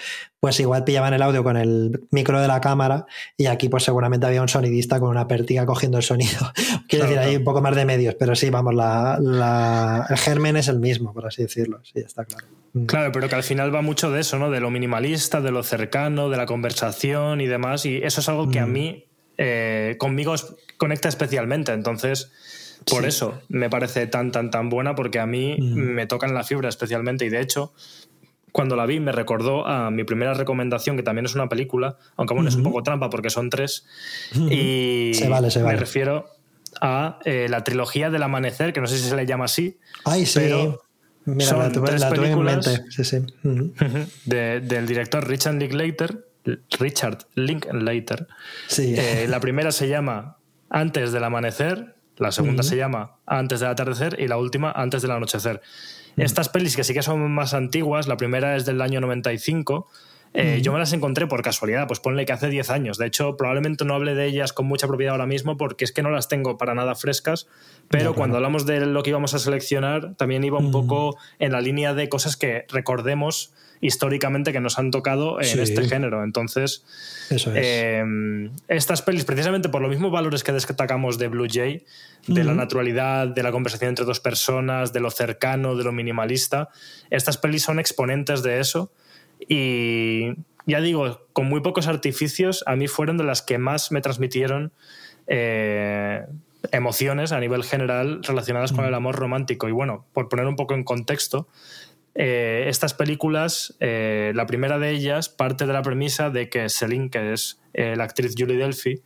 [0.45, 4.27] pues igual pillaban el audio con el micro de la cámara y aquí pues seguramente
[4.27, 6.51] había un sonidista con una pértiga cogiendo el sonido.
[6.87, 10.67] Quiero decir, hay un poco más de medios, pero sí, vamos, la, el germen es
[10.67, 12.45] el mismo, por así decirlo, sí, está claro.
[12.73, 12.85] Mm.
[12.85, 14.51] Claro, pero que al final va mucho de eso, ¿no?
[14.51, 18.51] De lo minimalista, de lo cercano, de la conversación y demás, y eso es algo
[18.51, 18.71] que a mm.
[18.71, 19.05] mí,
[19.39, 20.35] eh, conmigo
[20.77, 22.31] conecta especialmente, entonces
[22.89, 25.75] por eso me parece tan, tan, tan buena, porque a mí mm.
[25.75, 27.25] me tocan la fibra especialmente.
[27.25, 27.73] Y de hecho,
[28.51, 32.33] cuando la vi me recordó a mi primera recomendación, que también es una película, aunque
[32.33, 33.85] bueno, es un poco trampa porque son tres.
[34.49, 35.75] Y se vale, se vale.
[35.75, 36.29] me refiero
[36.81, 39.77] a eh, la trilogía del amanecer, que no sé si se le llama así.
[40.03, 40.39] Ay, sí.
[40.39, 40.81] Pero
[41.25, 42.67] Mira, Son la tuve, tres la tuve en películas.
[42.67, 42.83] mente.
[42.91, 43.17] Sí, sí.
[43.43, 43.73] Ujú.
[44.25, 46.27] de- del director Richard Linklater.
[46.79, 48.27] Richard Linklater.
[48.67, 48.93] Sí.
[48.95, 50.37] Eh, la primera se llama
[50.69, 55.11] Antes del amanecer, la segunda se llama Antes del atardecer y la última Antes del
[55.11, 55.61] anochecer.
[56.17, 59.87] Estas pelis que sí que son más antiguas, la primera es del año 95.
[60.35, 62.97] Eh, Yo me las encontré por casualidad, pues ponle que hace 10 años.
[62.97, 66.01] De hecho, probablemente no hable de ellas con mucha propiedad ahora mismo porque es que
[66.03, 67.47] no las tengo para nada frescas.
[67.89, 71.61] Pero cuando hablamos de lo que íbamos a seleccionar, también iba un poco en la
[71.61, 75.59] línea de cosas que recordemos históricamente que nos han tocado en Sí.
[75.59, 76.23] este género.
[76.23, 76.83] Entonces,
[77.29, 77.57] Eso es.
[77.59, 81.83] eh, estas pelis, precisamente por los mismos valores que destacamos de Blue Jay,
[82.27, 86.69] de la naturalidad, de la conversación entre dos personas, de lo cercano, de lo minimalista,
[87.11, 88.91] estas pelis son exponentes de eso.
[89.39, 90.33] Y
[90.65, 94.71] ya digo, con muy pocos artificios, a mí fueron de las que más me transmitieron
[95.27, 96.25] eh,
[96.71, 99.67] emociones a nivel general relacionadas con el amor romántico.
[99.67, 101.47] Y bueno, por poner un poco en contexto,
[102.15, 107.09] eh, estas películas, eh, la primera de ellas parte de la premisa de que Céline,
[107.09, 109.01] que es eh, la actriz Julie Delphi,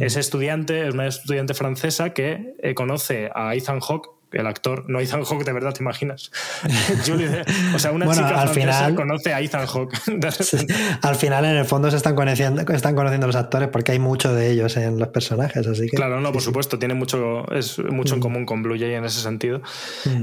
[0.00, 5.24] es estudiante, es una estudiante francesa que conoce a Ethan Hawke, el actor, no Ethan
[5.24, 6.30] Hawke de verdad, ¿te imaginas?
[7.06, 7.42] Julie
[7.74, 9.96] o sea, una Bueno, chica al final- conoce a Ethan Hawke.
[10.42, 10.56] Sí.
[11.02, 14.34] Al final, en el fondo, se están conociendo, están conociendo los actores porque hay mucho
[14.34, 15.66] de ellos en los personajes.
[15.66, 16.46] Así que, Claro, no, sí, por sí.
[16.46, 19.62] supuesto, tiene mucho, es mucho en común con Blue Jay en ese sentido.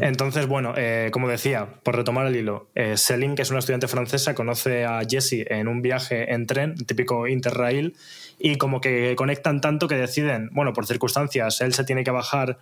[0.02, 3.88] Entonces, bueno, eh, como decía, por retomar el hilo, eh, Céline, que es una estudiante
[3.88, 7.96] francesa, conoce a Jesse en un viaje en tren, típico Interrail,
[8.40, 12.58] y como que conectan tanto que deciden, bueno, por circunstancias, él se tiene que bajar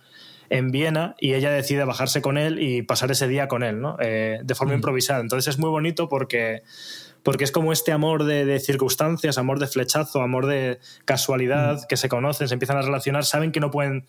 [0.50, 3.96] en Viena y ella decide bajarse con él y pasar ese día con él, ¿no?
[4.00, 5.20] Eh, de forma improvisada.
[5.20, 6.62] Entonces es muy bonito porque
[7.24, 11.96] porque es como este amor de, de circunstancias, amor de flechazo, amor de casualidad, que
[11.96, 14.06] se conocen, se empiezan a relacionar, saben que no pueden,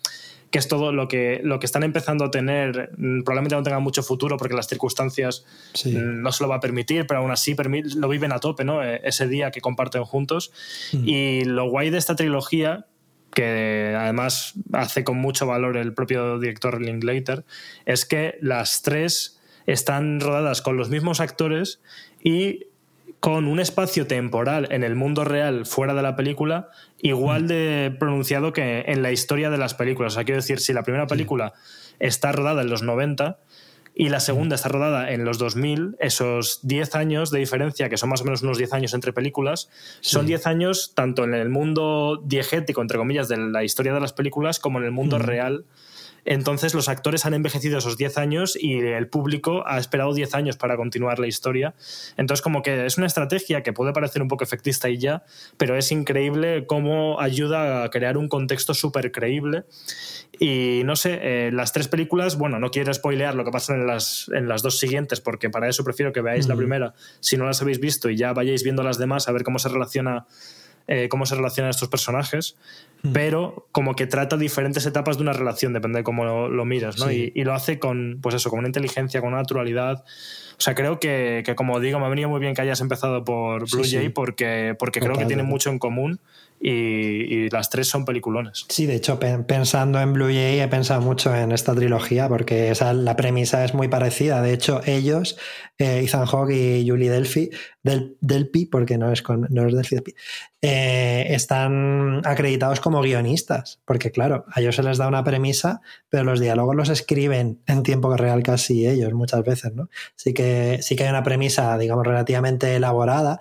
[0.50, 3.82] que es todo lo que, lo que están empezando a tener, mm, probablemente no tengan
[3.82, 5.92] mucho futuro porque las circunstancias Sí.
[5.92, 7.54] mm, no se lo va a permitir, pero aún así
[7.96, 8.82] lo viven a tope, ¿no?
[8.82, 10.52] Eh, Ese día que comparten juntos.
[10.92, 12.86] Y lo guay de esta trilogía,
[13.32, 17.44] que además hace con mucho valor el propio director Linklater,
[17.86, 21.80] es que las tres están rodadas con los mismos actores
[22.22, 22.66] y
[23.20, 26.70] con un espacio temporal en el mundo real fuera de la película
[27.02, 30.14] igual de pronunciado que en la historia de las películas.
[30.14, 31.52] O sea, quiero decir, si la primera película
[31.98, 33.38] está rodada en los 90
[33.94, 38.08] y la segunda está rodada en los 2000, esos 10 años de diferencia, que son
[38.08, 39.68] más o menos unos 10 años entre películas,
[40.00, 44.12] son 10 años tanto en el mundo diegético, entre comillas, de la historia de las
[44.12, 45.64] películas, como en el mundo real.
[46.24, 50.56] Entonces los actores han envejecido esos 10 años y el público ha esperado 10 años
[50.56, 51.74] para continuar la historia.
[52.16, 55.24] Entonces como que es una estrategia que puede parecer un poco efectista y ya,
[55.56, 59.64] pero es increíble cómo ayuda a crear un contexto súper creíble.
[60.38, 63.86] Y no sé, eh, las tres películas, bueno, no quiero spoilear lo que pasa en
[63.86, 67.44] las, en las dos siguientes, porque para eso prefiero que veáis la primera, si no
[67.44, 70.26] las habéis visto y ya vayáis viendo las demás, a ver cómo se relaciona
[70.86, 72.56] eh, cómo se relacionan estos personajes,
[73.12, 76.98] pero como que trata diferentes etapas de una relación, depende de cómo lo, lo miras,
[76.98, 77.08] ¿no?
[77.08, 77.32] Sí.
[77.34, 80.04] Y, y lo hace con, pues eso, con una inteligencia, con una naturalidad.
[80.58, 83.24] O sea, creo que, que, como digo, me ha venido muy bien que hayas empezado
[83.24, 86.20] por Blue Sí, Jay porque, porque creo que tienen mucho en común
[86.60, 88.66] y, las tres son peliculones.
[88.68, 92.70] Sí, de hecho, pe- pensando en Blue Jay he pensado mucho en esta trilogía porque
[92.70, 94.42] esa, la premisa es muy parecida.
[94.42, 95.38] De hecho, ellos,
[95.78, 97.50] eh, Ethan Hawke y Julie Delphi,
[97.82, 98.18] del,
[98.70, 100.14] porque no es, con, no es Delphi, Delphi,
[100.60, 103.80] eh, están acreditados como guionistas.
[103.86, 105.80] Porque, claro, a ellos se les da una premisa,
[106.10, 109.88] pero los diálogos los escriben en tiempo real casi ellos muchas veces, ¿no?
[110.14, 113.40] Sí que, sí que hay una premisa, digamos, relativamente elaborada,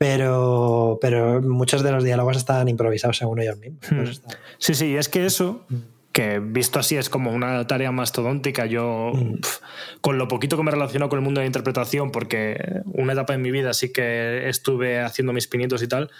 [0.00, 4.22] pero, pero muchos de los diálogos están improvisados según ellos mismos.
[4.24, 4.30] Hmm.
[4.56, 5.66] Sí, sí, es que eso,
[6.10, 9.60] que visto así es como una tarea mastodóntica, yo pf,
[10.00, 13.34] con lo poquito que me relaciono con el mundo de la interpretación, porque una etapa
[13.34, 16.10] en mi vida sí que estuve haciendo mis pinitos y tal,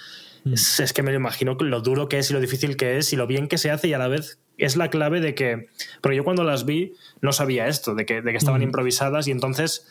[0.45, 3.15] es, es que me lo imagino lo duro que es y lo difícil que es
[3.15, 5.69] y lo bien que se hace y a la vez es la clave de que,
[6.03, 9.31] porque yo cuando las vi no sabía esto, de que, de que estaban improvisadas y
[9.31, 9.87] entonces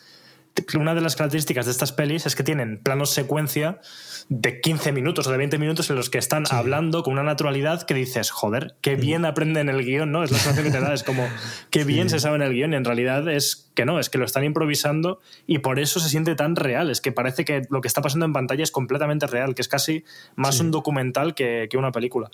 [0.78, 3.80] una de las características de estas pelis es que tienen planos secuencia
[4.28, 7.82] de 15 minutos o de 20 minutos en los que están hablando con una naturalidad
[7.82, 10.22] que dices, joder, qué bien aprenden el guion, ¿no?
[10.22, 11.26] Es la sensación que te da, es como,
[11.70, 14.18] qué bien se sabe en el guion y en realidad es que no, es que
[14.18, 17.80] lo están improvisando y por eso se siente tan real, es que parece que lo
[17.80, 20.04] que está pasando en pantalla es completamente real, que es casi
[20.36, 22.30] más un documental que, que una película.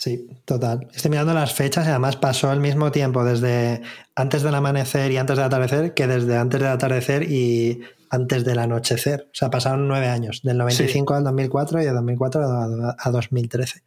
[0.00, 0.88] Sí, total.
[0.94, 3.82] Estoy mirando las fechas y además pasó el mismo tiempo desde
[4.14, 8.60] antes del amanecer y antes del atardecer que desde antes del atardecer y antes del
[8.60, 9.26] anochecer.
[9.26, 13.82] O sea, pasaron nueve años, del 95 al 2004 y de 2004 a, a 2013.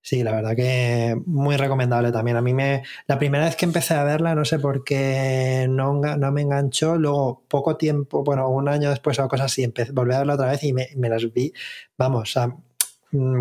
[0.00, 2.36] Sí, la verdad que muy recomendable también.
[2.36, 2.84] A mí me.
[3.08, 6.94] La primera vez que empecé a verla, no sé por qué no, no me enganchó.
[6.94, 10.52] Luego, poco tiempo, bueno, un año después o cosas así, empecé, volví a verla otra
[10.52, 11.52] vez y me, me las vi.
[11.98, 12.73] Vamos, o Mm,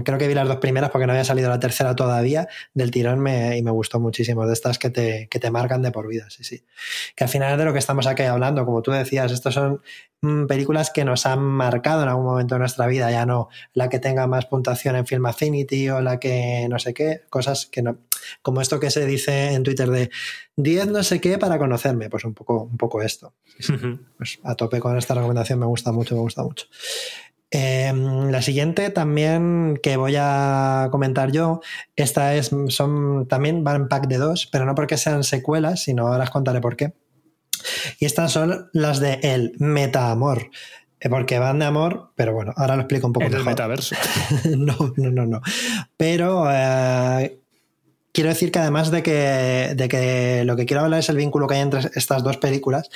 [0.03, 3.19] creo que vi las dos primeras porque no había salido la tercera todavía del tirón
[3.19, 6.29] me, y me gustó muchísimo, de estas que te, que te marcan de por vida,
[6.29, 6.63] sí, sí.
[7.15, 9.81] Que al final es de lo que estamos aquí hablando, como tú decías, estas son
[10.21, 13.89] mm, películas que nos han marcado en algún momento de nuestra vida, ya no la
[13.89, 17.81] que tenga más puntuación en Film Affinity o la que no sé qué, cosas que
[17.81, 17.97] no,
[18.41, 20.11] como esto que se dice en Twitter de
[20.55, 23.33] 10 no sé qué para conocerme, pues un poco, un poco esto.
[24.17, 26.67] Pues a tope con esta recomendación me gusta mucho, me gusta mucho.
[27.55, 31.61] Em, la siguiente también que voy a comentar yo,
[31.95, 36.07] esta es, son, también van en pack de dos, pero no porque sean secuelas, sino
[36.07, 36.93] ahora os contaré por qué.
[37.99, 40.49] Y estas son las de el meta-amor.
[40.99, 43.95] Eh, porque van de amor, pero bueno, ahora lo explico un poco en el metaverso.
[44.57, 45.41] no, no, no, no.
[45.95, 47.39] Pero eh,
[48.13, 51.45] quiero decir que además de que, de que lo que quiero hablar es el vínculo
[51.45, 52.89] que hay entre estas dos películas,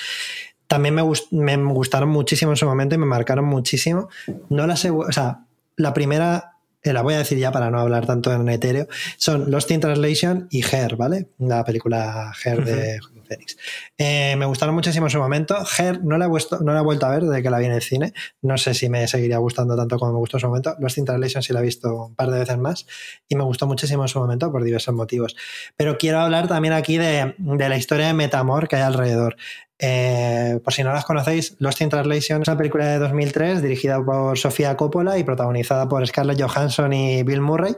[0.68, 4.10] también me, me, gustaron muchísimo en su momento y me marcaron muchísimo.
[4.50, 5.46] No la o sea,
[5.76, 8.88] la primera, eh, la voy a decir ya para no hablar tanto en etéreo,
[9.18, 11.30] son Lost in Translation y Her, ¿vale?
[11.38, 13.58] La película Her de Phoenix.
[13.98, 15.58] Eh, me gustaron muchísimo en su momento.
[15.78, 17.66] Her no la, he vuelto, no la he vuelto a ver desde que la vi
[17.66, 18.14] en el cine.
[18.42, 20.76] No sé si me seguiría gustando tanto como me gustó en su momento.
[20.80, 22.88] Lost in Translation sí la he visto un par de veces más
[23.28, 25.36] y me gustó muchísimo en su momento por diversos motivos.
[25.76, 29.38] Pero quiero hablar también aquí de, de la historia de Metamor que hay alrededor.
[29.80, 34.04] Eh, por si no las conocéis, Lost in Translation es una película de 2003 dirigida
[34.04, 37.76] por Sofía Coppola y protagonizada por Scarlett Johansson y Bill Murray,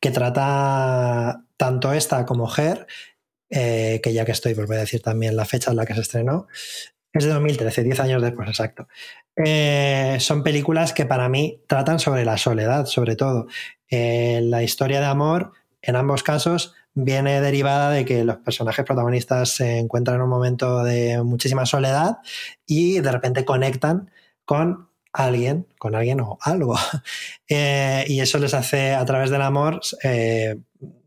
[0.00, 2.86] que trata tanto esta como Her,
[3.50, 5.94] eh, que ya que estoy, pues voy a decir también la fecha en la que
[5.94, 6.46] se estrenó,
[7.12, 8.88] es de 2013, 10 años después, exacto.
[9.36, 13.48] Eh, son películas que para mí tratan sobre la soledad, sobre todo.
[13.90, 19.78] la historia de amor, en ambos casos, viene derivada de que los personajes protagonistas se
[19.78, 22.18] encuentran en un momento de muchísima soledad
[22.66, 24.10] y de repente conectan
[24.46, 26.74] con alguien, con alguien o algo.
[27.48, 30.56] Eh, y eso les hace a través del amor, eh,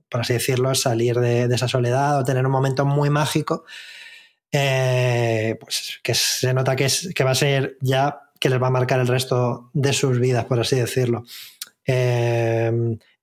[0.08, 3.66] por así decirlo, salir de, esa soledad o tener un momento muy mágico.
[4.54, 8.68] Eh, pues que se nota que, es, que va a ser ya que les va
[8.68, 11.26] a marcar el resto de sus vidas, por así decirlo.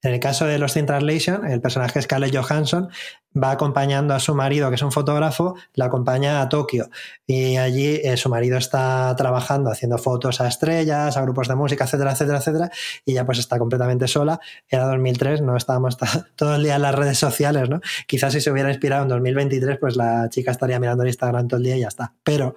[0.06, 2.90] En el caso de Los in Translation, el personaje Scarlett Johansson
[3.36, 6.90] va acompañando a su marido, que es un fotógrafo, la acompaña a Tokio.
[7.26, 11.86] Y allí eh, su marido está trabajando, haciendo fotos a estrellas, a grupos de música,
[11.86, 12.70] etcétera, etcétera, etcétera.
[13.04, 14.38] Y ella pues está completamente sola.
[14.68, 15.96] Era 2003, no estábamos
[16.36, 17.80] todo el día en las redes sociales, ¿no?
[18.06, 21.58] Quizás si se hubiera inspirado en 2023, pues la chica estaría mirando el Instagram todo
[21.58, 22.14] el día y ya está.
[22.22, 22.54] Pero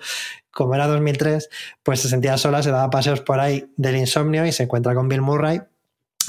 [0.52, 1.50] como era 2003,
[1.82, 5.10] pues se sentía sola, se daba paseos por ahí del insomnio y se encuentra con
[5.10, 5.62] Bill Murray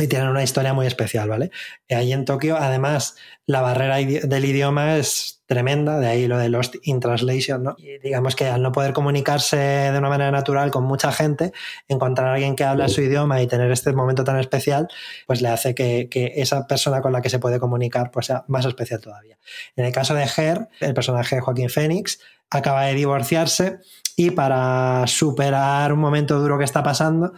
[0.01, 1.51] y tienen una historia muy especial, ¿vale?
[1.89, 6.77] Ahí en Tokio, además, la barrera del idioma es tremenda, de ahí lo de Lost
[6.83, 7.75] in Translation, ¿no?
[7.77, 11.53] Y digamos que al no poder comunicarse de una manera natural con mucha gente,
[11.89, 14.89] encontrar a alguien que habla su idioma y tener este momento tan especial,
[15.27, 18.65] pues le hace que, esa persona con la que se puede comunicar pues sea más
[18.65, 19.39] especial todavía.
[19.75, 23.79] En el caso de Her, el personaje de Joaquín Phoenix acaba de divorciarse
[24.17, 27.33] y para superar un momento duro que está pasando,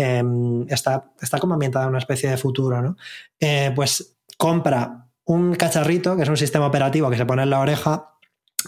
[0.00, 2.96] Em, está, está como ambientada en una especie de futuro, ¿no?
[3.40, 7.58] Eh, pues compra un cacharrito, que es un sistema operativo que se pone en la
[7.58, 8.12] oreja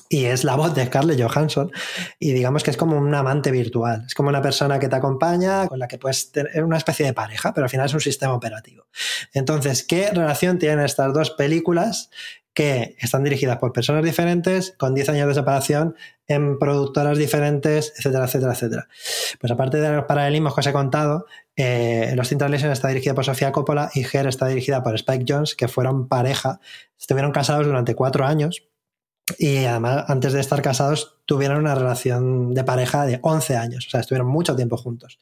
[0.08, 1.70] y es la voz de Scarlett Johansson
[2.18, 5.68] y digamos que es como un amante virtual, es como una persona que te acompaña,
[5.68, 8.34] con la que puedes tener una especie de pareja, pero al final es un sistema
[8.34, 8.86] operativo.
[9.32, 12.10] Entonces, ¿qué relación tienen estas dos películas
[12.60, 15.96] que están dirigidas por personas diferentes, con 10 años de separación,
[16.26, 18.88] en productoras diferentes, etcétera, etcétera, etcétera.
[19.40, 21.24] Pues aparte de los paralelismos que os he contado,
[21.56, 25.54] eh, Los Translation está dirigida por Sofía Coppola y Her está dirigida por Spike Jones,
[25.54, 26.60] que fueron pareja,
[26.98, 28.62] estuvieron casados durante cuatro años
[29.38, 33.90] y además antes de estar casados tuvieron una relación de pareja de 11 años, o
[33.90, 35.18] sea, estuvieron mucho tiempo juntos.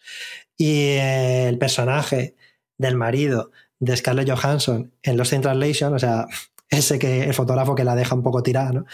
[0.57, 2.34] Y eh, el personaje
[2.78, 6.26] del marido de Scarlett Johansson en Los Translation, o sea,
[6.71, 8.87] ese que el fotógrafo que la deja un poco tirada, ¿no?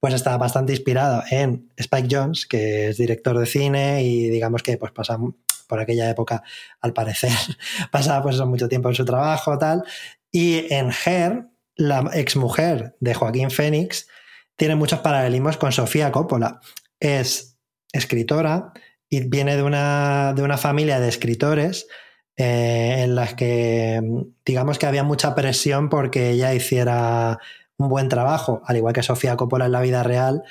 [0.00, 4.76] pues está bastante inspirado en Spike Jones, que es director de cine y digamos que
[4.76, 5.18] pues pasa
[5.68, 6.42] por aquella época,
[6.80, 7.30] al parecer,
[7.92, 9.84] pasaba pues mucho tiempo en su trabajo, tal.
[10.32, 14.08] Y en Her, la exmujer de Joaquín Phoenix,
[14.56, 16.60] tiene muchos paralelismos con Sofía Coppola.
[16.98, 17.56] Es
[17.92, 18.72] escritora
[19.08, 21.86] y viene de una, de una familia de escritores
[22.42, 24.00] eh, en las que
[24.46, 27.38] digamos que había mucha presión porque ella hiciera
[27.76, 30.42] un buen trabajo, al igual que Sofía Coppola en la vida real,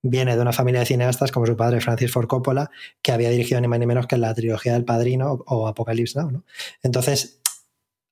[0.00, 2.70] viene de una familia de cineastas como su padre Francis Ford Coppola,
[3.02, 6.44] que había dirigido ni más ni menos que la trilogía del Padrino o Apocalypse Now.
[6.82, 7.42] Entonces,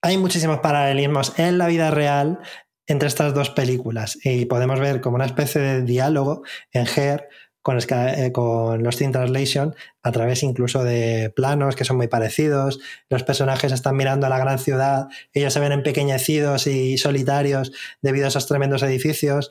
[0.02, 2.38] hay muchísimos paralelismos en la vida real
[2.86, 7.30] entre estas dos películas y podemos ver como una especie de diálogo en Her
[7.62, 12.80] con, eh, con Lost in Translation a través incluso de planos que son muy parecidos.
[13.08, 18.26] Los personajes están mirando a la gran ciudad, ellos se ven empequeñecidos y solitarios debido
[18.26, 19.50] a esos tremendos edificios.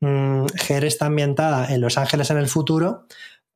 [0.00, 3.06] Mm, Her está ambientada en Los Ángeles en el futuro,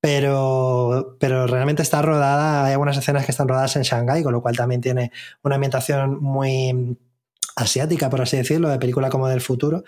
[0.00, 4.42] pero, pero realmente está rodada, hay algunas escenas que están rodadas en Shanghái, con lo
[4.42, 6.98] cual también tiene una ambientación muy
[7.56, 9.84] asiática, por así decirlo, de película como del futuro.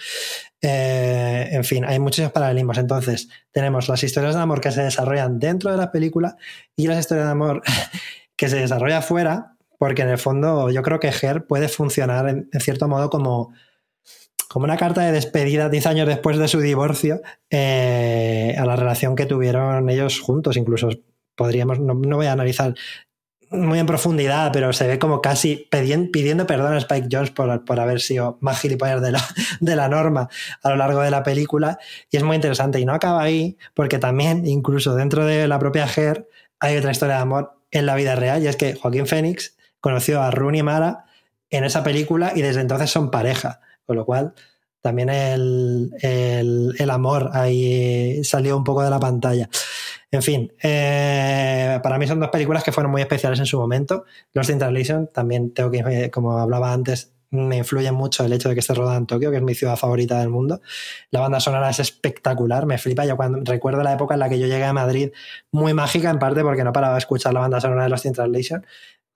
[0.60, 2.78] Eh, en fin, hay muchísimos paralelismos.
[2.78, 6.36] Entonces, tenemos las historias de amor que se desarrollan dentro de la película
[6.76, 7.62] y las historias de amor
[8.36, 12.48] que se desarrollan fuera, porque en el fondo yo creo que Her puede funcionar en,
[12.60, 13.52] cierto modo como,
[14.48, 19.16] como una carta de despedida 10 años después de su divorcio eh, a la relación
[19.16, 20.56] que tuvieron ellos juntos.
[20.56, 20.88] Incluso
[21.34, 22.74] podríamos, no, no voy a analizar
[23.50, 27.80] muy en profundidad, pero se ve como casi pidiendo, perdón a Spike Jones por, por
[27.80, 29.24] haber sido más gilipollas de la,
[29.60, 30.28] de la norma
[30.62, 31.78] a lo largo de la película.
[32.10, 32.80] Y es muy interesante.
[32.80, 36.28] Y no acaba ahí, porque también, incluso dentro de la propia Her,
[36.58, 38.42] hay otra historia de amor en la vida real.
[38.42, 41.04] Y es que Joaquín Phoenix conoció a Rooney Mara
[41.50, 43.60] en esa película y desde entonces son pareja.
[43.84, 44.34] Con lo cual,
[44.80, 49.48] también el, el, el amor ahí salió un poco de la pantalla.
[50.10, 54.04] En fin, eh, para mí son dos películas que fueron muy especiales en su momento.
[54.32, 58.48] Los in Translation también tengo que, eh, como hablaba antes, me influye mucho el hecho
[58.48, 60.60] de que esté rodada en Tokio, que es mi ciudad favorita del mundo.
[61.10, 63.04] La banda sonora es espectacular, me flipa.
[63.04, 65.10] Yo cuando recuerdo la época en la que yo llegué a Madrid,
[65.50, 68.12] muy mágica en parte porque no paraba de escuchar la banda sonora de los in
[68.12, 68.64] Translation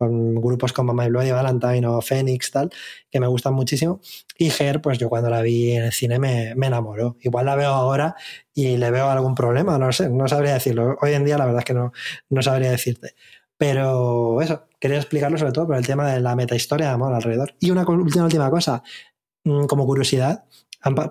[0.00, 2.70] con grupos como My Bloody Valentine o Phoenix, tal,
[3.10, 4.00] que me gustan muchísimo.
[4.38, 7.18] Y Her, pues yo cuando la vi en el cine me, me, enamoró.
[7.20, 8.16] Igual la veo ahora
[8.54, 10.96] y le veo algún problema, no sé, no sabría decirlo.
[11.02, 11.92] Hoy en día la verdad es que no,
[12.30, 13.14] no sabría decirte.
[13.58, 17.54] Pero eso, quería explicarlo sobre todo por el tema de la metahistoria de amor alrededor.
[17.60, 18.82] Y una última, última cosa,
[19.44, 20.44] mm, como curiosidad,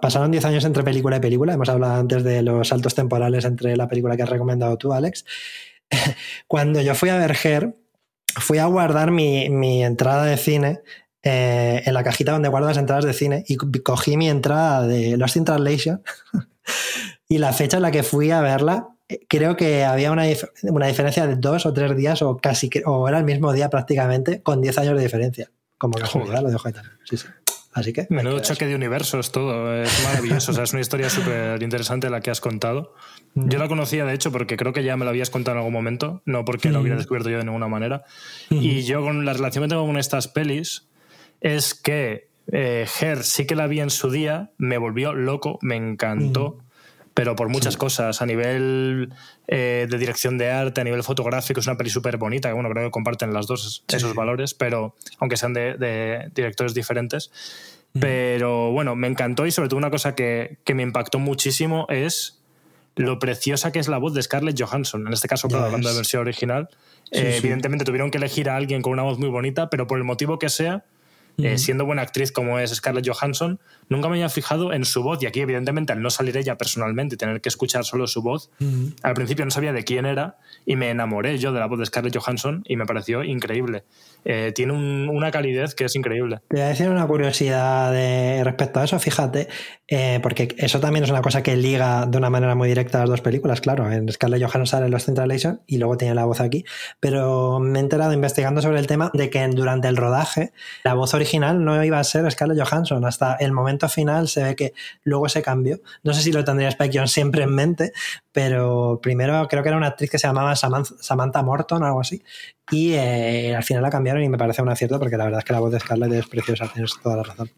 [0.02, 1.54] pasaron 10 años entre película y película.
[1.54, 5.26] Hemos hablado antes de los saltos temporales entre la película que has recomendado tú, Alex.
[6.48, 7.76] Cuando yo fui a ver Her,
[8.38, 10.82] fui a guardar mi, mi entrada de cine
[11.24, 15.18] eh, en la cajita donde guardo las entradas de cine y cogí mi entrada de
[15.18, 16.02] Lost in Translation
[17.28, 20.24] y la fecha en la que fui a verla eh, creo que había una,
[20.64, 24.42] una, diferencia de dos o tres días o casi o era el mismo día prácticamente
[24.42, 27.28] con 10 años de diferencia como casualidad lo dejo ahí también sí, sí.
[27.72, 28.08] Así que.
[28.10, 29.74] Menudo choque de universos, todo.
[29.76, 30.52] Es maravilloso.
[30.52, 32.96] o sea, es una historia súper interesante la que has contado.
[33.36, 35.74] Yo la conocía, de hecho, porque creo que ya me la habías contado en algún
[35.74, 38.04] momento, no porque lo hubiera descubierto yo de ninguna manera.
[38.50, 40.88] Y yo, con la relación que tengo con estas pelis,
[41.42, 45.76] es que eh, Her sí que la vi en su día, me volvió loco, me
[45.76, 46.60] encantó.
[47.14, 49.10] Pero por muchas cosas, a nivel
[49.48, 52.70] eh, de dirección de arte, a nivel fotográfico, es una peli súper bonita, que bueno,
[52.70, 57.30] creo que comparten las dos esos valores, pero aunque sean de, de directores diferentes.
[58.00, 62.39] Pero bueno, me encantó y sobre todo una cosa que, que me impactó muchísimo es
[63.00, 65.95] lo preciosa que es la voz de Scarlett Johansson, en este caso, claro, hablando de
[65.95, 66.70] versión original.
[67.12, 67.38] Sí, eh, sí.
[67.38, 70.38] Evidentemente tuvieron que elegir a alguien con una voz muy bonita, pero por el motivo
[70.38, 70.84] que sea,
[71.44, 73.60] eh, siendo buena actriz como es Scarlett Johansson,
[73.90, 75.22] nunca me había fijado en su voz.
[75.22, 78.50] Y aquí, evidentemente, al no salir ella personalmente y tener que escuchar solo su voz,
[79.04, 81.86] al principio no sabía de quién era y me enamoré yo de la voz de
[81.86, 83.84] Scarlett Johansson y me pareció increíble.
[84.26, 86.42] Eh, tiene un, una calidez que es increíble.
[86.50, 89.48] Te voy a decir una curiosidad de, respecto a eso, fíjate,
[89.88, 93.02] eh, porque eso también es una cosa que liga de una manera muy directa a
[93.02, 93.90] las dos películas, claro.
[93.90, 96.66] En Scarlett Johansson sale en Los Centralation y luego tiene la voz aquí,
[97.00, 100.52] pero me he enterado investigando sobre el tema de que durante el rodaje
[100.84, 103.06] la voz original no iba a ser Scarlett Johansson.
[103.06, 104.74] Hasta el momento final se ve que
[105.04, 105.80] luego se cambió.
[106.04, 107.92] No sé si lo tendría Spike Jones siempre en mente,
[108.32, 112.24] pero primero creo que era una actriz que se llamaba Samantha Morton o algo así,
[112.72, 115.46] y eh, al final la cambiaron y me parece un acierto porque la verdad es
[115.46, 117.52] que la voz de Scarlett es preciosa, tienes toda la razón.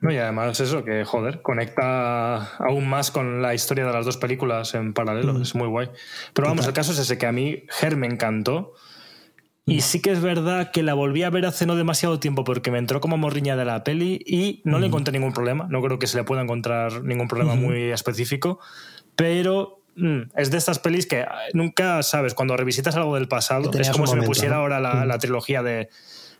[0.00, 4.16] No, y además eso, que joder, conecta aún más con la historia de las dos
[4.16, 5.42] películas en paralelo, mm.
[5.42, 5.90] es muy guay.
[6.34, 8.74] Pero vamos, el caso es ese, que a mí Her me encantó.
[9.68, 12.70] Y sí que es verdad que la volví a ver hace no demasiado tiempo porque
[12.70, 14.80] me entró como morriña de la peli y no mm.
[14.80, 15.66] le encontré ningún problema.
[15.68, 17.60] No creo que se le pueda encontrar ningún problema mm.
[17.60, 18.60] muy específico.
[19.14, 23.90] Pero mm, es de estas pelis que nunca sabes, cuando revisitas algo del pasado, es
[23.90, 25.88] como si me pusiera ahora la, la trilogía de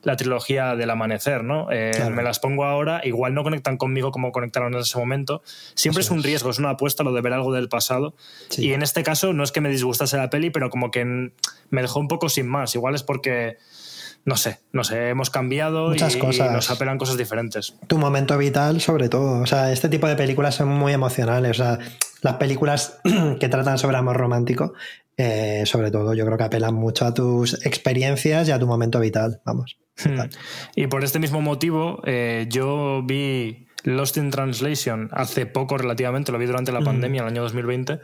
[0.03, 1.70] la trilogía del amanecer, ¿no?
[1.70, 2.14] Eh, claro.
[2.14, 5.42] Me las pongo ahora, igual no conectan conmigo como conectaron en ese momento.
[5.74, 8.14] Siempre Eso es un riesgo, es una apuesta lo de ver algo del pasado.
[8.49, 8.66] Sí.
[8.66, 11.82] Y en este caso no es que me disgustase la peli, pero como que me
[11.82, 12.74] dejó un poco sin más.
[12.74, 13.57] Igual es porque
[14.24, 16.51] no sé, no sé, hemos cambiado Muchas y, cosas.
[16.51, 17.74] y nos apelan cosas diferentes.
[17.86, 19.40] Tu momento vital, sobre todo.
[19.40, 21.53] O sea, este tipo de películas son muy emocionales.
[21.53, 21.78] O sea,
[22.20, 23.01] las películas
[23.40, 24.74] que tratan sobre amor romántico,
[25.16, 29.01] eh, sobre todo, yo creo que apelan mucho a tus experiencias y a tu momento
[29.01, 29.40] vital.
[29.44, 29.78] Vamos.
[30.05, 30.30] Hmm.
[30.74, 36.38] Y por este mismo motivo, eh, yo vi Lost in Translation hace poco relativamente, lo
[36.38, 38.01] vi durante la pandemia, el año 2020.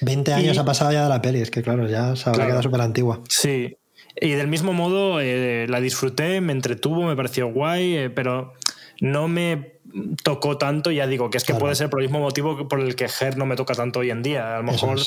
[0.00, 2.62] 20 años ha pasado ya de la peli, es que claro, ya se habrá quedado
[2.62, 3.20] súper antigua.
[3.28, 3.76] Sí,
[4.20, 8.52] y del mismo modo eh, la disfruté, me entretuvo, me pareció guay, eh, pero
[9.00, 9.74] no me
[10.22, 12.94] tocó tanto, ya digo, que es que puede ser por el mismo motivo por el
[12.96, 14.54] que Her no me toca tanto hoy en día.
[14.54, 14.98] A lo mejor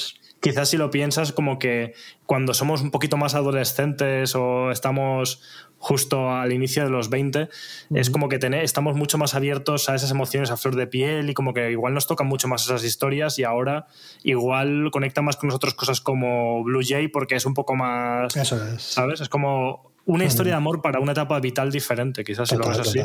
[0.41, 1.93] quizás si lo piensas como que
[2.27, 5.41] cuando somos un poquito más adolescentes o estamos
[5.79, 7.49] justo al inicio de los 20,
[7.95, 11.33] es como que estamos mucho más abiertos a esas emociones a flor de piel y
[11.33, 13.87] como que igual nos tocan mucho más esas historias y ahora
[14.23, 18.35] igual conecta más con nosotros cosas como Blue Jay porque es un poco más...
[18.35, 18.83] Eso es.
[18.83, 19.21] ¿Sabes?
[19.21, 22.79] Es como una historia de amor para una etapa vital diferente, quizás si lo ves
[22.79, 23.01] así.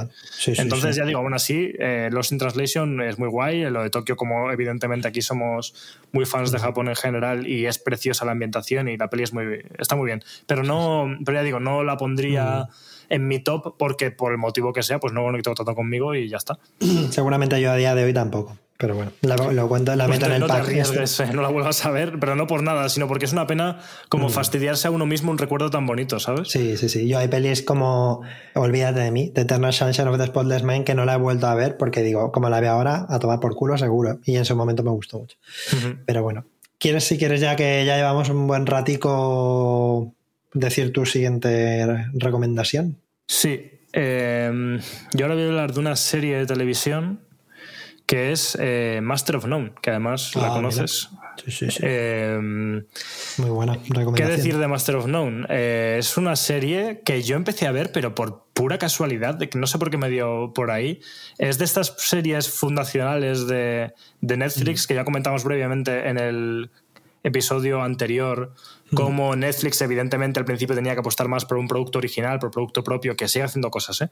[0.56, 3.68] Entonces, ya digo, aún así, eh, Los in Translation es muy guay.
[3.70, 5.74] Lo de Tokio, como evidentemente aquí somos
[6.12, 9.32] muy fans de Japón en general y es preciosa la ambientación y la peli es
[9.32, 10.24] muy, está muy bien.
[10.46, 12.68] Pero no, pero ya digo, no la pondría
[13.08, 16.28] en mi top porque por el motivo que sea, pues no conecto tanto conmigo y
[16.28, 16.58] ya está.
[17.10, 18.56] Seguramente yo a día de hoy tampoco.
[18.82, 19.12] Pero bueno,
[19.52, 20.66] lo cuento, la meto en el no pack.
[20.66, 23.46] Te eh, no la vuelvas a ver, pero no por nada, sino porque es una
[23.46, 24.30] pena como mm.
[24.30, 26.48] fastidiarse a uno mismo un recuerdo tan bonito, ¿sabes?
[26.48, 27.06] Sí, sí, sí.
[27.06, 28.22] Yo hay pelis como
[28.56, 31.46] Olvídate de mí, The Eternal Sunshine of the Spotless Mind, que no la he vuelto
[31.46, 34.18] a ver porque digo, como la veo ahora, a tomar por culo seguro.
[34.24, 35.36] Y en su momento me gustó mucho.
[36.04, 36.46] Pero bueno,
[36.82, 40.12] ¿quieres, si quieres, ya que ya llevamos un buen ratico,
[40.52, 42.98] decir tu siguiente recomendación?
[43.28, 43.70] Sí.
[43.92, 44.80] Eh,
[45.14, 47.20] yo ahora voy a hablar de una serie de televisión
[48.06, 51.08] que es eh, Master of None, que además la ah, conoces.
[51.36, 51.80] Sí, sí, sí.
[51.82, 54.14] Eh, Muy buena recomendación.
[54.14, 55.46] ¿Qué decir de Master of None?
[55.48, 59.58] Eh, es una serie que yo empecé a ver, pero por pura casualidad, de que
[59.58, 61.00] no sé por qué me dio por ahí.
[61.38, 64.88] Es de estas series fundacionales de, de Netflix mm.
[64.88, 66.70] que ya comentamos brevemente en el
[67.24, 68.52] episodio anterior
[68.94, 72.84] como Netflix evidentemente al principio tenía que apostar más por un producto original, por producto
[72.84, 74.10] propio, que sigue haciendo cosas, ¿eh?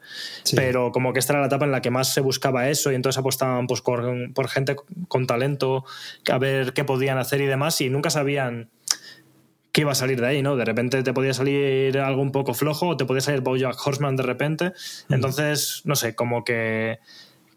[0.55, 2.95] pero como que esta era la etapa en la que más se buscaba eso y
[2.95, 4.77] entonces apostaban pues, por, gente
[5.09, 5.85] con talento,
[6.31, 8.71] a ver qué podían hacer y demás y nunca sabían
[9.73, 10.57] qué iba a salir de ahí, ¿no?
[10.57, 14.17] De repente te podía salir algo un poco flojo o te podía salir Bojack Horseman
[14.17, 14.73] de repente.
[15.09, 16.99] Entonces, no sé, como que,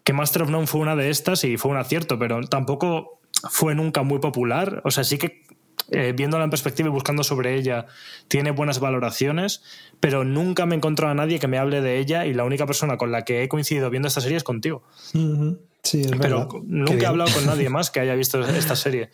[0.04, 3.20] que Master of None fue una de estas y fue un acierto, pero tampoco
[3.50, 4.82] fue nunca muy popular.
[4.86, 5.44] O sea, sí que
[5.92, 7.88] eh, viéndola en perspectiva y buscando sobre ella,
[8.28, 9.64] tiene buenas valoraciones,
[10.00, 12.66] pero nunca me he encontrado a nadie que me hable de ella y la única
[12.66, 14.84] persona con la que he coincidido viendo esta serie es contigo.
[15.84, 19.10] Sí, es pero nunca he hablado con nadie más que haya visto esta serie.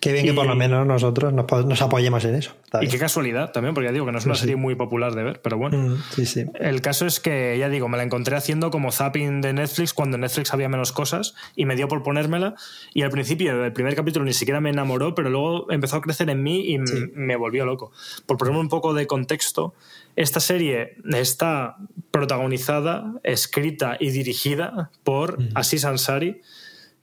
[0.00, 2.52] Qué bien que por lo menos nosotros nos, apoyemos en eso.
[2.80, 5.22] Y qué casualidad también, porque ya digo que no es una serie muy popular de
[5.22, 5.78] ver, pero bueno.
[5.78, 6.44] Mm, sí, sí.
[6.54, 10.16] El caso es que, ya digo, me la encontré haciendo como zapping de Netflix cuando
[10.16, 12.54] en Netflix había menos cosas y me dio por ponérmela.
[12.92, 16.30] Y al principio, el primer capítulo ni siquiera me enamoró, pero luego empezó a crecer
[16.30, 17.90] en mí y me volvió loco.
[18.26, 19.74] Por ponerme un poco de contexto,
[20.16, 21.76] esta serie está
[22.10, 26.40] protagonizada, escrita y dirigida por Asis Ansari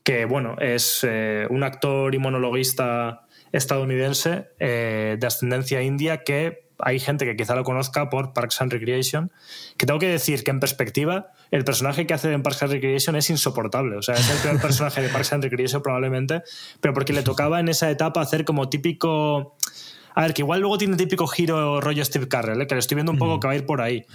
[0.04, 7.00] que bueno, es eh, un actor y monologuista estadounidense eh, de ascendencia india que hay
[7.00, 9.32] gente que quizá lo conozca por Parks and Recreation,
[9.78, 13.16] que tengo que decir que en perspectiva el personaje que hace en Parks and Recreation
[13.16, 16.42] es insoportable, o sea, es el peor personaje de Parks and Recreation probablemente,
[16.82, 19.56] pero porque le tocaba en esa etapa hacer como típico...
[20.16, 22.68] A ver, que igual luego tiene típico giro rollo Steve Carrell, ¿eh?
[22.68, 24.06] que lo estoy viendo un poco que va a ir por ahí.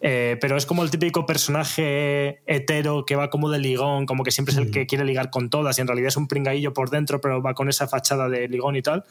[0.00, 4.30] Eh, pero es como el típico personaje hetero que va como de ligón, como que
[4.30, 6.90] siempre es el que quiere ligar con todas y en realidad es un pringadillo por
[6.90, 9.04] dentro, pero va con esa fachada de ligón y tal.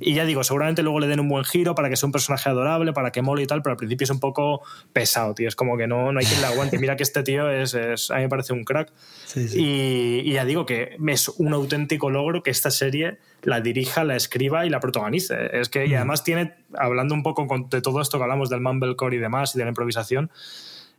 [0.00, 2.48] Y ya digo, seguramente luego le den un buen giro para que sea un personaje
[2.48, 4.62] adorable, para que mole y tal, pero al principio es un poco
[4.92, 5.48] pesado, tío.
[5.48, 6.78] Es como que no, no hay quien le aguante.
[6.78, 7.74] Mira que este tío es,
[8.10, 8.92] a mí me parece un crack.
[9.36, 14.16] Y, y ya digo que es un auténtico logro que esta serie la dirija, la
[14.16, 15.50] escriba y la protagonice.
[15.52, 19.16] Es que, y además tiene, hablando un poco de todo esto que hablamos del mumblecore
[19.16, 20.30] y demás y de la improvisación,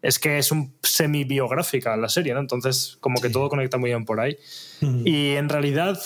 [0.01, 2.39] es que es un semi-biográfica la serie, ¿no?
[2.39, 4.37] Entonces, como que todo conecta muy bien por ahí.
[5.03, 5.99] Y en realidad,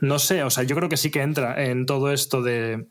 [0.00, 2.86] no sé, o sea, yo creo que sí que entra en todo esto de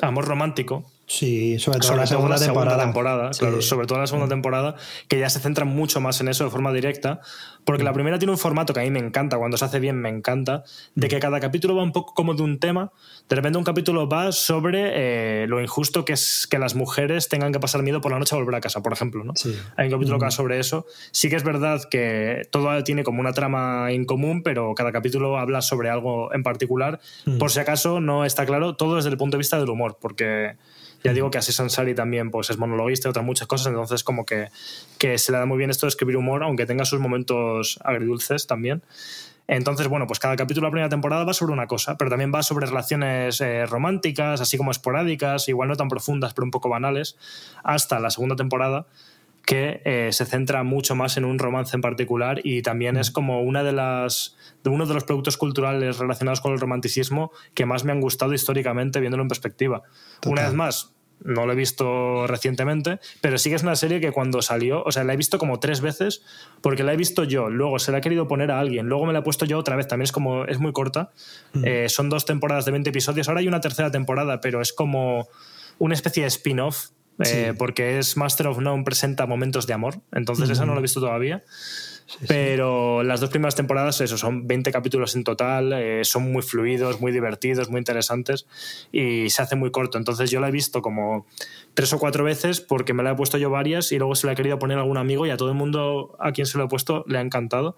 [0.00, 2.36] amor romántico, Sí, sobre todo la segunda,
[2.78, 3.32] temporada.
[3.32, 4.74] sobre todo en la segunda temporada,
[5.08, 7.22] que ya se centra mucho más en eso de forma directa,
[7.68, 7.94] porque la mm.
[7.94, 10.64] primera tiene un formato que a mí me encanta, cuando se hace bien me encanta,
[10.94, 11.10] de mm.
[11.10, 12.92] que cada capítulo va un poco como de un tema,
[13.28, 17.52] de repente un capítulo va sobre eh, lo injusto que es que las mujeres tengan
[17.52, 19.34] que pasar miedo por la noche a volver a casa, por ejemplo, ¿no?
[19.76, 20.86] Hay un capítulo que va sobre eso.
[21.10, 25.36] Sí que es verdad que todo tiene como una trama en común, pero cada capítulo
[25.36, 27.00] habla sobre algo en particular.
[27.38, 30.56] Por si acaso no está claro, todo desde el punto de vista del humor, porque
[31.04, 34.24] ya digo que así Sansari también pues, es monologuista y otras muchas cosas, entonces como
[34.24, 34.48] que,
[34.98, 38.46] que se le da muy bien esto de escribir humor, aunque tenga sus momentos agridulces
[38.46, 38.82] también.
[39.46, 42.30] Entonces, bueno, pues cada capítulo de la primera temporada va sobre una cosa, pero también
[42.34, 46.68] va sobre relaciones eh, románticas, así como esporádicas, igual no tan profundas, pero un poco
[46.68, 47.16] banales,
[47.64, 48.86] hasta la segunda temporada,
[49.46, 53.40] que eh, se centra mucho más en un romance en particular y también es como
[53.40, 57.84] una de las de uno de los productos culturales relacionados con el romanticismo que más
[57.84, 59.84] me han gustado históricamente viéndolo en perspectiva.
[60.26, 60.92] Una vez más,
[61.24, 64.92] no lo he visto recientemente, pero sí que es una serie que cuando salió, o
[64.92, 66.22] sea, la he visto como tres veces,
[66.60, 69.12] porque la he visto yo, luego se la he querido poner a alguien, luego me
[69.12, 71.10] la he puesto yo otra vez, también es como, es muy corta,
[71.52, 71.64] Mm.
[71.64, 75.28] Eh, son dos temporadas de 20 episodios, ahora hay una tercera temporada, pero es como
[75.78, 76.88] una especie de spin-off,
[77.24, 80.82] eh, porque es Master of None presenta momentos de amor, entonces esa no la he
[80.82, 81.42] visto todavía.
[82.26, 87.00] Pero las dos primeras temporadas, eso, son 20 capítulos en total, eh, son muy fluidos,
[87.00, 88.46] muy divertidos, muy interesantes
[88.92, 89.98] y se hace muy corto.
[89.98, 91.26] Entonces yo la he visto como
[91.74, 94.32] tres o cuatro veces porque me la he puesto yo varias y luego se la
[94.32, 96.64] he querido poner a algún amigo y a todo el mundo a quien se lo
[96.64, 97.76] he puesto le ha encantado.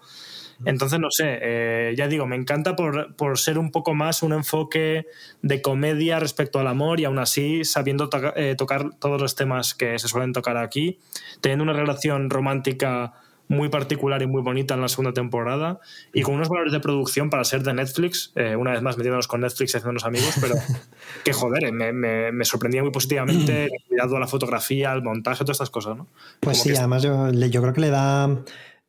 [0.63, 4.31] Entonces, no sé, eh, ya digo, me encanta por, por, ser un poco más un
[4.31, 5.07] enfoque
[5.41, 9.73] de comedia respecto al amor y aún así sabiendo toca, eh, tocar todos los temas
[9.73, 10.99] que se suelen tocar aquí,
[11.41, 13.13] teniendo una relación romántica
[13.51, 15.81] muy particular y muy bonita en la segunda temporada
[16.13, 19.27] y con unos valores de producción para ser de Netflix, eh, una vez más metiéndonos
[19.27, 20.55] con Netflix y haciéndonos amigos, pero
[21.25, 25.03] que joder, eh, me, me, me, sorprendía muy positivamente el cuidado a la fotografía, al
[25.03, 26.07] montaje, todas estas cosas, ¿no?
[26.39, 28.41] Pues Como sí, además yo, creo que le da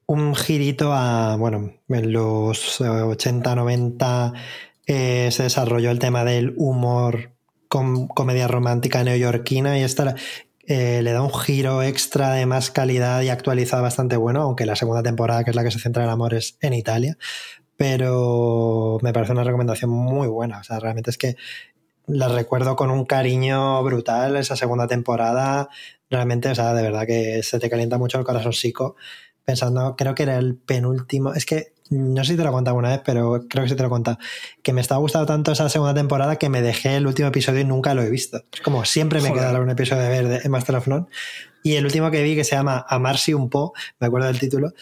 [0.06, 4.32] un girito a, bueno, en los 80, 90
[4.86, 7.32] eh, se desarrolló el tema del humor
[7.66, 10.14] con comedia romántica neoyorquina y esta
[10.72, 14.74] eh, le da un giro extra de más calidad y actualizado bastante bueno, aunque la
[14.74, 17.18] segunda temporada, que es la que se centra en el amor, es en Italia.
[17.76, 20.60] Pero me parece una recomendación muy buena.
[20.60, 21.36] O sea, realmente es que
[22.06, 25.68] la recuerdo con un cariño brutal esa segunda temporada.
[26.08, 28.96] Realmente, o sea, de verdad que se te calienta mucho el corazón psico.
[29.44, 31.34] Pensando, creo que era el penúltimo.
[31.34, 33.76] Es que no sé si te lo he contado alguna vez, pero creo que sí
[33.76, 34.18] te lo he contado.
[34.62, 37.64] Que me estaba gustando tanto esa segunda temporada que me dejé el último episodio y
[37.64, 38.42] nunca lo he visto.
[38.52, 41.06] Es como siempre me queda un episodio de ver de Master of None.
[41.62, 44.72] Y el último que vi, que se llama Amarsi un po', me acuerdo del título,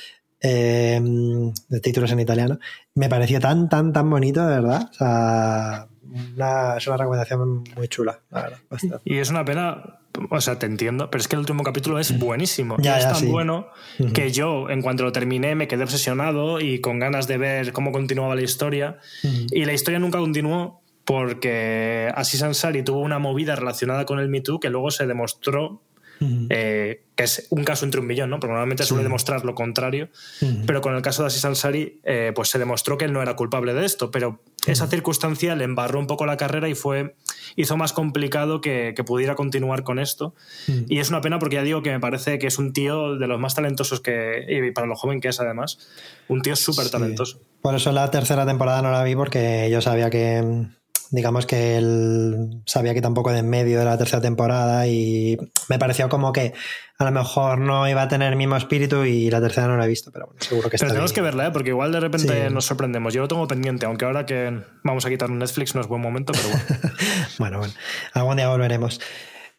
[0.41, 2.59] eh, el título es en italiano,
[2.95, 4.89] me pareció tan, tan, tan bonito, de verdad.
[4.91, 5.87] O sea,
[6.35, 8.59] una- es una recomendación muy chula, la verdad.
[8.71, 8.99] bastante.
[9.05, 10.00] Y es una pena,
[10.31, 12.77] o sea, te entiendo, pero es que el último capítulo es buenísimo.
[12.81, 13.27] Ya, es ya, tan sí.
[13.27, 13.69] bueno
[14.13, 17.93] que yo, en cuanto lo terminé, me quedé obsesionado y con ganas de ver cómo
[17.93, 18.99] continuaba la historia.
[19.23, 24.41] Y la historia nunca continuó porque Aziz Ansari tuvo una movida relacionada con el Me
[24.41, 25.83] Too que luego se demostró
[26.21, 28.41] eh, que es un caso entre un millón, ¿no?
[28.41, 30.09] Porque normalmente suele demostrar lo contrario.
[30.67, 33.37] Pero con el caso de Aziz Ansari, eh, pues se demostró que él no era
[33.37, 34.11] culpable de esto.
[34.11, 37.15] Pero esa circunstancia le embarró un poco la carrera y fue
[37.57, 40.35] hizo más complicado que, que pudiera continuar con esto.
[40.89, 43.27] Y es una pena porque ya digo que me parece que es un tío de
[43.27, 45.79] los más talentosos que, y para lo joven que es además,
[46.29, 46.91] un tío súper Sí.
[46.93, 47.41] talentoso.
[47.61, 50.43] Por eso la tercera temporada no la vi porque yo sabía que,
[51.11, 55.37] digamos que él sabía que tampoco de en medio de la tercera temporada y
[55.69, 56.53] me pareció como que
[56.99, 59.87] a lo mejor no iba a tener el mismo espíritu y la tercera no la
[59.87, 61.15] he visto, pero bueno, seguro que está Pero tenemos bien.
[61.15, 61.51] que verla, ¿eh?
[61.51, 62.55] porque igual de repente Sí.
[62.55, 63.15] nos sorprendemos.
[63.15, 66.33] Yo lo tengo pendiente, aunque ahora que vamos a quitar Netflix no es buen momento,
[66.33, 66.65] pero bueno.
[67.39, 67.75] Bueno, bueno,
[68.13, 69.01] algún día volveremos.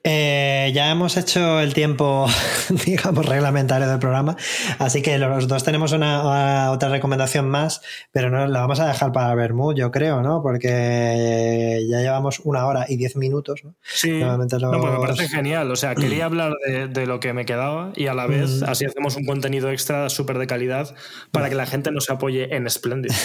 [0.04, 2.26] Eh, ya hemos hecho el tiempo,
[2.86, 4.36] digamos, reglamentario del programa,
[4.80, 7.82] así que los dos tenemos una, una- otra recomendación más,
[8.12, 10.42] pero no la vamos a dejar para Bermud, yo creo, ¿no?
[10.42, 13.76] Porque ya llevamos una hora y diez minutos, ¿no?
[13.84, 15.70] Sí, Normalmente no, pues me parece genial.
[15.72, 18.86] O sea, quería hablar de, de lo que me quedaba y a la vez así
[18.86, 20.96] hacemos un contenido extra súper de calidad
[21.32, 23.12] para que la gente nos apoye en Splendid.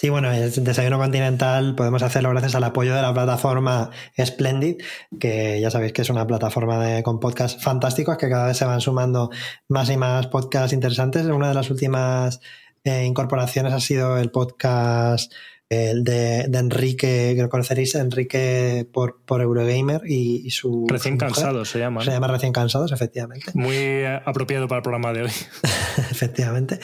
[0.00, 4.76] Sí, bueno, el desayuno continental podemos hacerlo gracias al apoyo de la plataforma Splendid,
[5.18, 8.64] que ya sabéis que es una plataforma de, con podcasts fantásticos que cada vez se
[8.64, 9.30] van sumando
[9.68, 11.26] más y más podcasts interesantes.
[11.26, 12.40] Una de las últimas
[12.84, 15.32] eh, incorporaciones ha sido el podcast
[15.70, 20.84] el de, de Enrique, que lo conoceréis, Enrique por, por Eurogamer y, y su.
[20.88, 22.04] Recién cansados se llama.
[22.04, 23.52] Se llama Recién Cansados, efectivamente.
[23.54, 25.30] Muy eh, apropiado para el programa de hoy.
[26.10, 26.80] efectivamente.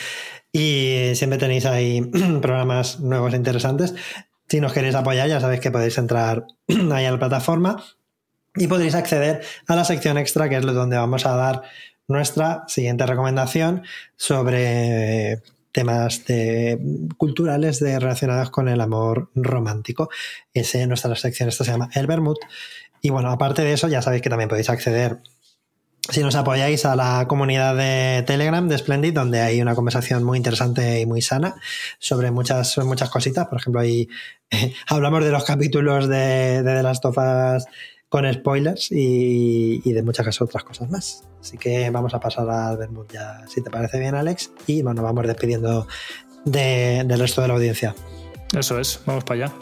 [0.53, 2.01] Y siempre tenéis ahí
[2.41, 3.95] programas nuevos e interesantes.
[4.49, 6.47] Si nos queréis apoyar, ya sabéis que podéis entrar
[6.93, 7.83] ahí a la plataforma
[8.57, 11.63] y podréis acceder a la sección extra, que es donde vamos a dar
[12.09, 13.83] nuestra siguiente recomendación
[14.17, 15.43] sobre
[15.73, 16.79] temas de,
[17.19, 20.09] culturales de, relacionados con el amor romántico.
[20.55, 22.37] Ese, nuestra sección esta se llama El Bermud.
[23.03, 25.19] Y bueno, aparte de eso, ya sabéis que también podéis acceder
[26.09, 30.39] si nos apoyáis a la comunidad de Telegram de Splendid, donde hay una conversación muy
[30.39, 31.57] interesante y muy sana
[31.99, 33.49] sobre muchas, muchas cositas.
[33.49, 34.09] Por ejemplo, ahí
[34.87, 37.65] hablamos de los capítulos de, de The Last of Us
[38.23, 41.25] con spoilers y, y de muchas otras cosas más.
[41.41, 44.51] Así que vamos a pasar al Bermud ya, si te parece bien, Alex.
[44.67, 45.87] Y bueno, vamos despidiendo
[46.45, 47.95] de- del resto de la audiencia.
[48.57, 49.55] Eso es, vamos para allá.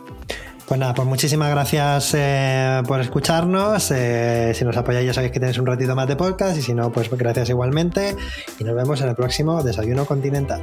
[0.66, 3.90] Pues nada, pues muchísimas gracias eh, por escucharnos.
[3.90, 6.72] Eh, si nos apoyáis ya sabéis que tenéis un ratito más de podcast y si
[6.74, 8.16] no, pues gracias igualmente.
[8.58, 10.62] Y nos vemos en el próximo Desayuno Continental.